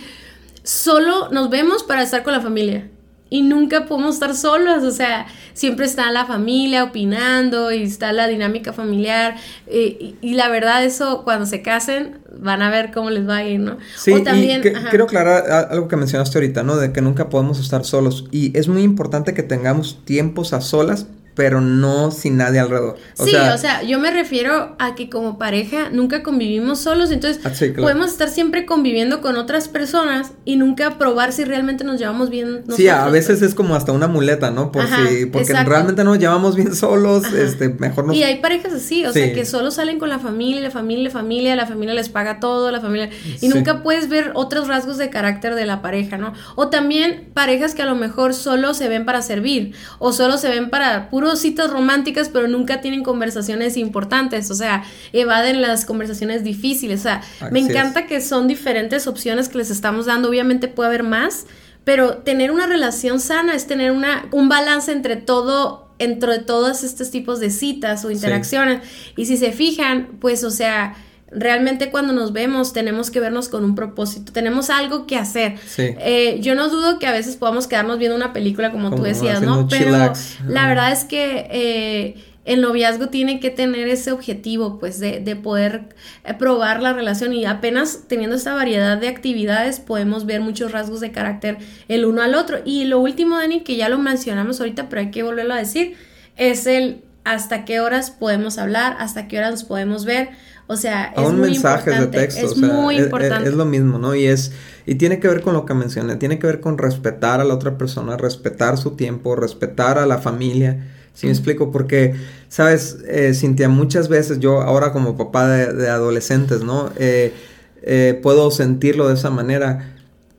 solo 0.62 1.30
nos 1.30 1.50
vemos 1.50 1.82
para 1.82 2.02
estar 2.02 2.22
con 2.22 2.32
la 2.32 2.40
familia 2.40 2.88
y 3.30 3.42
nunca 3.42 3.86
podemos 3.86 4.14
estar 4.14 4.34
solos, 4.34 4.84
o 4.84 4.90
sea, 4.90 5.26
siempre 5.52 5.86
está 5.86 6.10
la 6.10 6.26
familia 6.26 6.84
opinando 6.84 7.72
y 7.72 7.82
está 7.82 8.12
la 8.12 8.26
dinámica 8.26 8.72
familiar 8.72 9.36
eh, 9.66 10.14
y, 10.20 10.34
la 10.34 10.48
verdad 10.48 10.84
eso 10.84 11.24
cuando 11.24 11.46
se 11.46 11.62
casen 11.62 12.18
van 12.38 12.62
a 12.62 12.70
ver 12.70 12.92
cómo 12.92 13.10
les 13.10 13.28
va 13.28 13.38
a 13.38 13.44
ir, 13.44 13.60
¿no? 13.60 13.76
Sí, 13.96 14.22
también, 14.22 14.62
quiero 14.62 15.04
aclarar 15.04 15.68
algo 15.70 15.88
que 15.88 15.96
mencionaste 15.96 16.38
ahorita, 16.38 16.62
¿no? 16.62 16.76
De 16.76 16.92
que 16.92 17.00
nunca 17.00 17.28
podemos 17.28 17.58
estar 17.58 17.84
solos 17.84 18.26
y 18.30 18.56
es 18.56 18.68
muy 18.68 18.82
importante 18.82 19.34
que 19.34 19.42
tengamos 19.42 19.98
tiempos 20.04 20.52
a 20.52 20.60
solas 20.60 21.06
pero 21.38 21.60
no 21.60 22.10
sin 22.10 22.36
nadie 22.36 22.58
alrededor. 22.58 22.96
sí, 23.14 23.32
o 23.36 23.58
sea, 23.58 23.84
yo 23.84 24.00
me 24.00 24.10
refiero 24.10 24.74
a 24.80 24.96
que 24.96 25.08
como 25.08 25.38
pareja 25.38 25.88
nunca 25.88 26.24
convivimos 26.24 26.80
solos, 26.80 27.12
entonces 27.12 27.40
ah, 27.44 27.52
podemos 27.80 28.10
estar 28.10 28.28
siempre 28.28 28.66
conviviendo 28.66 29.20
con 29.20 29.36
otras 29.36 29.68
personas 29.68 30.32
y 30.44 30.56
nunca 30.56 30.98
probar 30.98 31.32
si 31.32 31.44
realmente 31.44 31.84
nos 31.84 32.00
llevamos 32.00 32.28
bien. 32.28 32.54
Nosotros, 32.54 32.76
sí, 32.76 32.88
a 32.88 33.06
veces 33.06 33.40
es 33.40 33.54
como 33.54 33.76
hasta 33.76 33.92
una 33.92 34.08
muleta, 34.08 34.50
¿no? 34.50 34.72
Por 34.72 34.82
si, 34.88 35.26
porque 35.26 35.52
realmente 35.52 36.02
nos 36.02 36.18
llevamos 36.18 36.56
bien 36.56 36.74
solos, 36.74 37.32
este, 37.32 37.68
mejor 37.68 38.08
no. 38.08 38.14
Y 38.14 38.24
hay 38.24 38.40
parejas 38.40 38.72
así, 38.72 39.06
o 39.06 39.12
sea, 39.12 39.32
que 39.32 39.44
solo 39.44 39.70
salen 39.70 40.00
con 40.00 40.08
la 40.08 40.18
familia, 40.18 40.60
la 40.60 40.72
familia, 40.72 41.04
la 41.04 41.10
familia, 41.10 41.54
la 41.54 41.66
familia 41.66 41.94
les 41.94 42.08
paga 42.08 42.40
todo, 42.40 42.72
la 42.72 42.80
familia, 42.80 43.10
y 43.40 43.46
nunca 43.46 43.84
puedes 43.84 44.08
ver 44.08 44.32
otros 44.34 44.66
rasgos 44.66 44.98
de 44.98 45.08
carácter 45.08 45.54
de 45.54 45.66
la 45.66 45.82
pareja, 45.82 46.18
¿no? 46.18 46.32
O 46.56 46.66
también 46.66 47.30
parejas 47.32 47.76
que 47.76 47.82
a 47.82 47.86
lo 47.86 47.94
mejor 47.94 48.34
solo 48.34 48.74
se 48.74 48.88
ven 48.88 49.04
para 49.04 49.22
servir, 49.22 49.74
o 50.00 50.12
solo 50.12 50.36
se 50.36 50.48
ven 50.48 50.68
para 50.68 51.10
puro 51.10 51.27
citas 51.36 51.70
románticas, 51.70 52.28
pero 52.28 52.48
nunca 52.48 52.80
tienen 52.80 53.02
conversaciones 53.02 53.76
importantes, 53.76 54.50
o 54.50 54.54
sea, 54.54 54.84
evaden 55.12 55.62
las 55.62 55.84
conversaciones 55.84 56.44
difíciles, 56.44 57.00
o 57.00 57.02
sea, 57.04 57.22
me 57.50 57.60
encanta 57.60 58.06
que 58.06 58.20
son 58.20 58.48
diferentes 58.48 59.06
opciones 59.06 59.48
que 59.48 59.58
les 59.58 59.70
estamos 59.70 60.06
dando, 60.06 60.28
obviamente 60.28 60.68
puede 60.68 60.88
haber 60.88 61.02
más, 61.02 61.46
pero 61.84 62.18
tener 62.18 62.50
una 62.50 62.66
relación 62.66 63.20
sana 63.20 63.54
es 63.54 63.66
tener 63.66 63.92
una, 63.92 64.26
un 64.30 64.48
balance 64.48 64.92
entre 64.92 65.16
todo, 65.16 65.88
entre 65.98 66.38
todos 66.38 66.84
estos 66.84 67.10
tipos 67.10 67.40
de 67.40 67.50
citas 67.50 68.04
o 68.04 68.10
interacciones, 68.10 68.82
y 69.16 69.26
si 69.26 69.36
se 69.36 69.52
fijan, 69.52 70.18
pues, 70.20 70.44
o 70.44 70.50
sea, 70.50 70.94
realmente 71.30 71.90
cuando 71.90 72.12
nos 72.12 72.32
vemos 72.32 72.72
tenemos 72.72 73.10
que 73.10 73.20
vernos 73.20 73.48
con 73.48 73.64
un 73.64 73.74
propósito, 73.74 74.32
tenemos 74.32 74.70
algo 74.70 75.06
que 75.06 75.16
hacer. 75.16 75.56
Eh, 75.76 76.38
yo 76.40 76.54
no 76.54 76.68
dudo 76.68 76.98
que 76.98 77.06
a 77.06 77.12
veces 77.12 77.36
podamos 77.36 77.66
quedarnos 77.66 77.98
viendo 77.98 78.16
una 78.16 78.32
película 78.32 78.72
como, 78.72 78.94
tú 78.94 79.02
decías, 79.02 79.42
¿no? 79.42 79.68
Pero 79.68 80.12
la 80.46 80.68
verdad 80.68 80.92
es 80.92 81.04
que 81.04 81.48
eh, 81.50 82.24
el 82.44 82.62
noviazgo 82.62 83.08
tiene 83.08 83.40
que 83.40 83.50
tener 83.50 83.88
ese 83.88 84.10
objetivo, 84.10 84.78
pues, 84.78 84.98
de, 85.00 85.20
de, 85.20 85.36
poder 85.36 85.94
eh, 86.24 86.32
probar 86.32 86.80
la 86.82 86.94
relación 86.94 87.34
y 87.34 87.44
apenas 87.44 88.04
teniendo 88.08 88.36
esta 88.36 88.54
variedad 88.54 88.96
de 88.96 89.08
actividades 89.08 89.80
podemos 89.80 90.24
ver 90.24 90.40
muchos 90.40 90.72
rasgos 90.72 91.00
de 91.00 91.12
carácter 91.12 91.58
el 91.88 92.06
uno 92.06 92.22
al 92.22 92.34
otro. 92.34 92.60
Y 92.64 92.84
lo 92.84 93.00
último, 93.00 93.36
Dani, 93.36 93.60
que 93.60 93.76
ya 93.76 93.90
lo 93.90 93.98
mencionamos 93.98 94.60
ahorita, 94.60 94.88
pero 94.88 95.02
hay 95.02 95.10
que 95.10 95.22
volverlo 95.22 95.52
a 95.52 95.58
decir, 95.58 95.96
es 96.36 96.66
el 96.66 97.02
hasta 97.24 97.66
qué 97.66 97.80
horas 97.80 98.10
podemos 98.10 98.56
hablar, 98.56 98.96
hasta 98.98 99.28
qué 99.28 99.38
horas 99.38 99.50
nos 99.50 99.64
podemos 99.64 100.06
ver. 100.06 100.30
O 100.68 100.76
sea, 100.76 101.14
es 101.16 101.32
muy 101.32 101.50
mensajes 101.50 101.98
de 101.98 102.06
texto, 102.06 102.46
es 102.46 102.56
muy 102.58 102.96
e, 102.96 103.00
e, 103.00 103.04
importante. 103.04 103.48
Es, 103.48 103.54
lo 103.54 103.64
mismo, 103.64 103.98
¿no? 103.98 104.14
Y 104.14 104.26
es 104.26 104.52
y 104.88 104.94
tiene 104.94 105.18
que 105.18 105.28
ver 105.28 105.42
con 105.42 105.52
lo 105.52 105.66
que 105.66 105.74
mencioné, 105.74 106.16
tiene 106.16 106.38
que 106.38 106.46
ver 106.46 106.60
con 106.60 106.78
respetar 106.78 107.42
a 107.42 107.44
la 107.44 107.52
otra 107.52 107.76
persona, 107.76 108.16
respetar 108.16 108.78
su 108.78 108.92
tiempo, 108.92 109.36
respetar 109.36 109.98
a 109.98 110.06
la 110.06 110.16
familia. 110.16 110.88
¿Sí 111.12 111.26
me 111.26 111.32
explico? 111.32 111.70
Porque, 111.70 112.14
sabes, 112.48 112.98
eh, 113.06 113.34
Cintia, 113.34 113.68
muchas 113.68 114.08
veces 114.08 114.40
yo 114.40 114.62
ahora 114.62 114.92
como 114.92 115.16
papá 115.18 115.46
de, 115.48 115.90
adolescentes, 115.90 116.62
¿no? 116.62 116.90
Eh, 116.96 117.34
eh, 117.82 118.18
puedo 118.22 118.50
sentirlo 118.50 119.08
de 119.08 119.14
esa 119.14 119.28
manera, 119.28 119.94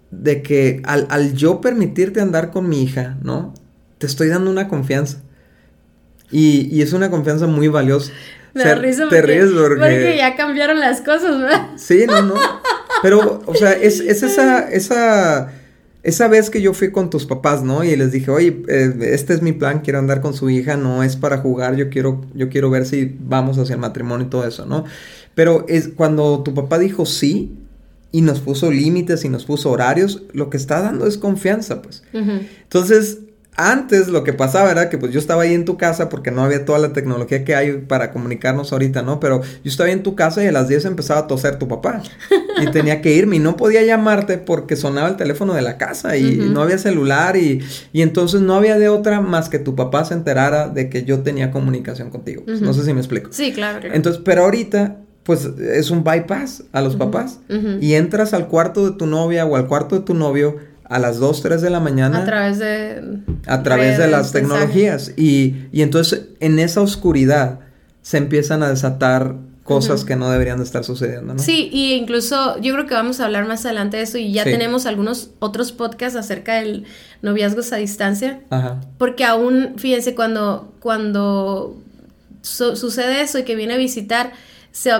de 0.09 0.41
que 0.41 0.81
al, 0.83 1.05
al 1.11 1.33
yo 1.35 1.61
permitirte 1.61 2.19
andar 2.19 2.49
con 2.49 2.67
mi 2.67 2.81
hija, 2.81 3.19
¿no? 3.21 3.53
Te 3.99 4.07
estoy 4.07 4.29
dando 4.29 4.49
una 4.49 4.67
confianza. 4.67 5.21
Y, 6.31 6.69
y, 6.75 6.81
es 6.81 6.93
una 6.93 7.09
confianza 7.09 7.47
muy 7.47 7.67
valiosa. 7.67 8.11
Me 8.53 8.63
da 8.63 8.75
risa 8.75 9.03
porque, 9.09 9.47
porque... 9.51 10.15
ya 10.17 10.35
cambiaron 10.35 10.79
las 10.79 11.01
cosas, 11.01 11.39
¿verdad? 11.39 11.67
Sí, 11.77 12.05
no, 12.07 12.21
no. 12.21 12.35
Pero, 13.01 13.41
o 13.45 13.55
sea, 13.55 13.73
es, 13.73 13.99
es 13.99 14.23
esa, 14.23 14.69
esa, 14.69 15.51
esa 16.03 16.27
vez 16.27 16.49
que 16.49 16.61
yo 16.61 16.73
fui 16.73 16.91
con 16.91 17.09
tus 17.09 17.25
papás, 17.25 17.63
¿no? 17.63 17.83
Y 17.83 17.95
les 17.95 18.11
dije, 18.11 18.31
oye, 18.31 18.63
eh, 18.67 18.93
este 19.13 19.33
es 19.33 19.41
mi 19.41 19.53
plan, 19.53 19.81
quiero 19.81 19.99
andar 19.99 20.21
con 20.21 20.33
su 20.33 20.49
hija, 20.49 20.77
no 20.77 21.03
es 21.03 21.15
para 21.15 21.37
jugar, 21.37 21.75
yo 21.75 21.89
quiero, 21.89 22.25
yo 22.33 22.49
quiero 22.49 22.69
ver 22.69 22.85
si 22.85 23.15
vamos 23.19 23.57
hacia 23.57 23.73
el 23.73 23.79
matrimonio 23.79 24.27
y 24.27 24.29
todo 24.29 24.45
eso, 24.47 24.65
¿no? 24.65 24.85
Pero 25.35 25.65
es 25.67 25.89
cuando 25.89 26.41
tu 26.43 26.53
papá 26.53 26.79
dijo 26.79 27.05
sí 27.05 27.55
y 28.11 28.21
nos 28.21 28.39
puso 28.39 28.71
límites 28.71 29.23
y 29.23 29.29
nos 29.29 29.45
puso 29.45 29.71
horarios, 29.71 30.23
lo 30.33 30.49
que 30.49 30.57
está 30.57 30.81
dando 30.81 31.05
es 31.05 31.17
confianza, 31.17 31.81
pues. 31.81 32.03
Entonces, 32.13 33.19
antes 33.59 34.07
lo 34.07 34.23
que 34.23 34.31
pasaba 34.31 34.71
era 34.71 34.89
que 34.89 34.97
pues 34.97 35.11
yo 35.11 35.19
estaba 35.19 35.43
ahí 35.43 35.53
en 35.53 35.65
tu 35.65 35.77
casa 35.77 36.07
porque 36.07 36.31
no 36.31 36.43
había 36.43 36.63
toda 36.63 36.79
la 36.79 36.93
tecnología 36.93 37.43
que 37.43 37.55
hay 37.55 37.73
para 37.73 38.11
comunicarnos 38.11 38.71
ahorita, 38.71 39.01
¿no? 39.01 39.19
Pero 39.19 39.41
yo 39.41 39.69
estaba 39.69 39.87
ahí 39.87 39.93
en 39.93 40.03
tu 40.03 40.15
casa 40.15 40.41
y 40.43 40.47
a 40.47 40.51
las 40.53 40.69
10 40.69 40.85
empezaba 40.85 41.21
a 41.21 41.27
toser 41.27 41.59
tu 41.59 41.67
papá 41.67 42.01
y 42.61 42.67
tenía 42.71 43.01
que 43.01 43.13
irme 43.13 43.35
y 43.35 43.39
no 43.39 43.57
podía 43.57 43.83
llamarte 43.83 44.37
porque 44.37 44.77
sonaba 44.77 45.09
el 45.09 45.17
teléfono 45.17 45.53
de 45.53 45.61
la 45.61 45.77
casa 45.77 46.15
y, 46.15 46.37
no 46.37 46.61
había 46.61 46.77
celular 46.77 47.35
y, 47.35 47.61
y, 47.91 48.01
entonces 48.01 48.41
no 48.41 48.55
había 48.55 48.79
de 48.79 48.87
otra 48.87 49.19
más 49.19 49.49
que 49.49 49.59
tu 49.59 49.75
papá 49.75 50.05
se 50.05 50.13
enterara 50.13 50.69
de 50.69 50.89
que 50.89 51.03
yo 51.03 51.19
tenía 51.19 51.51
comunicación 51.51 52.09
contigo. 52.09 52.43
No 52.45 52.73
sé 52.73 52.85
si 52.85 52.93
me 52.93 52.99
explico. 52.99 53.29
Sí, 53.33 53.51
claro, 53.51 53.79
Entonces, 53.91 54.21
pero 54.23 54.43
ahorita 54.43 54.97
pues 55.23 55.45
es 55.45 55.91
un 55.91 56.03
bypass 56.03 56.63
a 56.71 56.81
los 56.81 56.95
papás 56.95 57.39
y 57.81 57.93
entras 57.93 58.33
al 58.33 58.47
cuarto 58.47 58.89
de 58.89 58.97
tu 58.97 59.05
novia 59.05 59.45
o 59.45 59.55
al 59.55 59.67
cuarto 59.67 59.95
de 59.99 60.01
tu 60.01 60.13
novio 60.13 60.57
a 60.89 60.99
las 60.99 61.19
2, 61.19 61.41
3 61.41 61.61
de 61.61 61.69
la 61.69 61.79
mañana. 61.79 62.19
A 62.19 62.25
través 62.25 62.59
de... 62.59 63.19
A 63.45 63.63
través 63.63 63.97
de 63.97 64.07
las 64.07 64.31
tecnologías. 64.31 65.13
Y, 65.15 65.67
y, 65.71 65.83
entonces 65.83 66.23
en 66.39 66.59
esa 66.59 66.81
oscuridad 66.81 67.59
se 68.01 68.17
empiezan 68.17 68.63
a 68.63 68.69
desatar 68.69 69.35
cosas 69.63 70.03
que 70.03 70.15
no 70.15 70.31
deberían 70.31 70.57
de 70.57 70.63
estar 70.63 70.83
sucediendo, 70.83 71.35
¿no? 71.35 71.39
Sí, 71.39 71.69
y 71.71 71.93
incluso 71.93 72.59
yo 72.59 72.73
creo 72.73 72.87
que 72.87 72.95
vamos 72.95 73.19
a 73.19 73.25
hablar 73.25 73.47
más 73.47 73.65
adelante 73.65 73.97
de 73.97 74.03
eso 74.03 74.17
y 74.17 74.33
ya 74.33 74.43
tenemos 74.43 74.87
algunos 74.87 75.29
otros 75.37 75.71
podcasts 75.71 76.17
acerca 76.17 76.55
del 76.55 76.85
noviazgos 77.21 77.71
a 77.71 77.75
distancia. 77.75 78.41
Ajá. 78.49 78.81
Porque 78.97 79.25
aún, 79.25 79.75
fíjense, 79.77 80.15
cuando, 80.15 80.73
cuando 80.79 81.77
sucede 82.41 83.21
eso 83.21 83.39
y 83.39 83.43
que 83.43 83.55
viene 83.55 83.73
a 83.73 83.77
visitar, 83.77 84.31
se, 84.71 84.91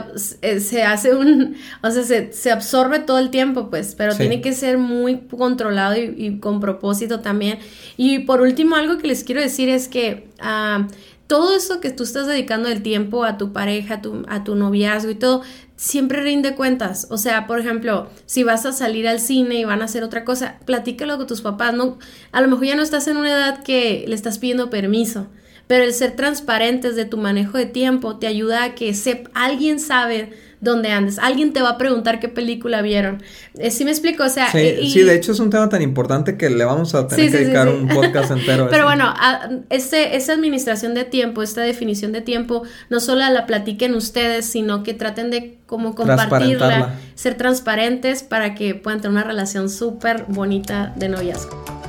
eh, 0.41 0.60
se, 0.60 0.84
hace 0.84 1.15
un, 1.15 1.56
o 1.84 1.91
sea, 1.91 2.04
se, 2.04 2.34
se, 2.34 2.52
absorbe 2.52 2.99
todo 2.99 3.19
el 3.19 3.30
tiempo, 3.30 3.69
pues, 3.69 3.95
pero 3.95 4.15
tiene 4.15 4.41
que 4.41 4.54
ser 4.54 4.78
muy 4.78 5.21
controlado 5.28 5.95
y, 5.97 6.39
con 6.39 6.60
propósito 6.60 7.19
también. 7.19 7.60
Y 7.97 8.19
por 8.19 8.41
último, 8.41 8.75
algo 8.75 8.97
que 8.97 9.08
les 9.08 9.23
quiero 9.23 9.41
decir 9.41 9.69
es 9.69 9.88
que 9.88 10.30
uh, 10.41 10.88
todo 11.28 11.56
eso 11.56 11.80
que 11.80 11.91
tú 11.91 12.04
estás 12.04 12.28
dedicando 12.28 12.69
el 12.69 12.82
tiempo 12.82 13.23
a 13.23 13.38
tu 13.38 13.54
pareja, 13.54 13.95
a 13.95 14.02
tu, 14.02 14.25
a 14.28 14.43
tu 14.43 14.56
noviazgo 14.56 15.12
y 15.12 15.15
todo, 15.15 15.43
siempre 15.75 16.21
rinde 16.21 16.56
cuentas. 16.56 17.08
O 17.12 17.17
sea, 17.17 17.45
por 17.45 17.60
ejemplo, 17.60 18.10
si 18.25 18.43
vas 18.43 18.65
a 18.65 18.71
salir 18.71 19.08
al 19.08 19.19
cine 19.19 19.56
y 19.56 19.63
van 19.65 19.82
a 19.82 19.86
hacer 19.86 20.04
otra 20.04 20.25
cosa, 20.25 20.58
platícalo 20.65 21.17
con 21.17 21.28
tus 21.28 21.41
papás. 21.41 21.73
No, 21.73 21.99
a 22.32 22.41
lo 22.41 22.47
mejor 22.47 22.65
ya 22.65 22.75
no 22.75 22.82
estás 22.82 23.08
en 23.08 23.17
una 23.17 23.30
edad 23.30 23.63
que 23.63 24.06
le 24.08 24.15
estás 24.15 24.39
pidiendo 24.39 24.69
permiso 24.69 25.28
pero 25.69 25.84
el 25.84 25.93
ser 25.93 26.15
transparentes 26.15 26.95
de 26.95 27.05
tu 27.05 27.17
manejo 27.17 27.60
de 27.60 27.67
tiempo 27.67 28.17
te 28.17 28.25
ayuda 28.25 28.63
a 28.63 28.73
que 28.73 28.91
alguien 29.36 29.79
sabe 29.79 30.32
dónde 30.62 30.89
andes, 30.89 31.19
alguien 31.19 31.53
te 31.53 31.62
va 31.62 31.69
a 31.69 31.77
preguntar 31.77 32.19
qué 32.19 32.27
película 32.27 32.82
vieron. 32.82 33.21
Eh, 33.55 33.69
¿Sí 33.69 33.86
me 33.86 33.91
explico? 33.91 34.23
O 34.23 34.29
sea, 34.29 34.51
sí, 34.51 35.03
de 35.03 35.13
hecho 35.13 35.32
es 35.32 35.39
un 35.39 35.51
tema 35.51 35.69
tan 35.69 35.84
importante 35.84 36.38
que 36.38 36.49
le 36.49 36.65
vamos 36.65 36.95
a 36.95 37.08
tener 37.08 37.29
que 37.29 37.38
dedicar 37.38 37.69
un 37.69 37.88
podcast 37.88 38.32
entero. 38.32 38.67
Pero 38.71 38.86
bueno, 38.86 39.13
ese, 39.69 40.15
esa 40.15 40.34
administración 40.34 40.95
de 40.95 41.05
tiempo, 41.05 41.43
esta 41.43 41.62
definición 41.62 42.13
de 42.13 42.21
tiempo, 42.21 42.63
no 42.89 42.99
solo 42.99 43.21
la 43.29 43.45
platiquen 43.45 43.93
ustedes, 43.93 44.47
sino 44.47 44.82
que 44.82 44.95
traten 44.95 45.29
de 45.29 45.60
como 45.67 45.93
compartirla, 45.93 46.95
ser 47.13 47.36
transparentes 47.36 48.23
para 48.23 48.55
que 48.55 48.73
puedan 48.73 49.01
tener 49.01 49.12
una 49.12 49.23
relación 49.23 49.69
súper 49.69 50.25
bonita 50.29 50.93
de 50.95 51.10
noviazgo. 51.10 51.88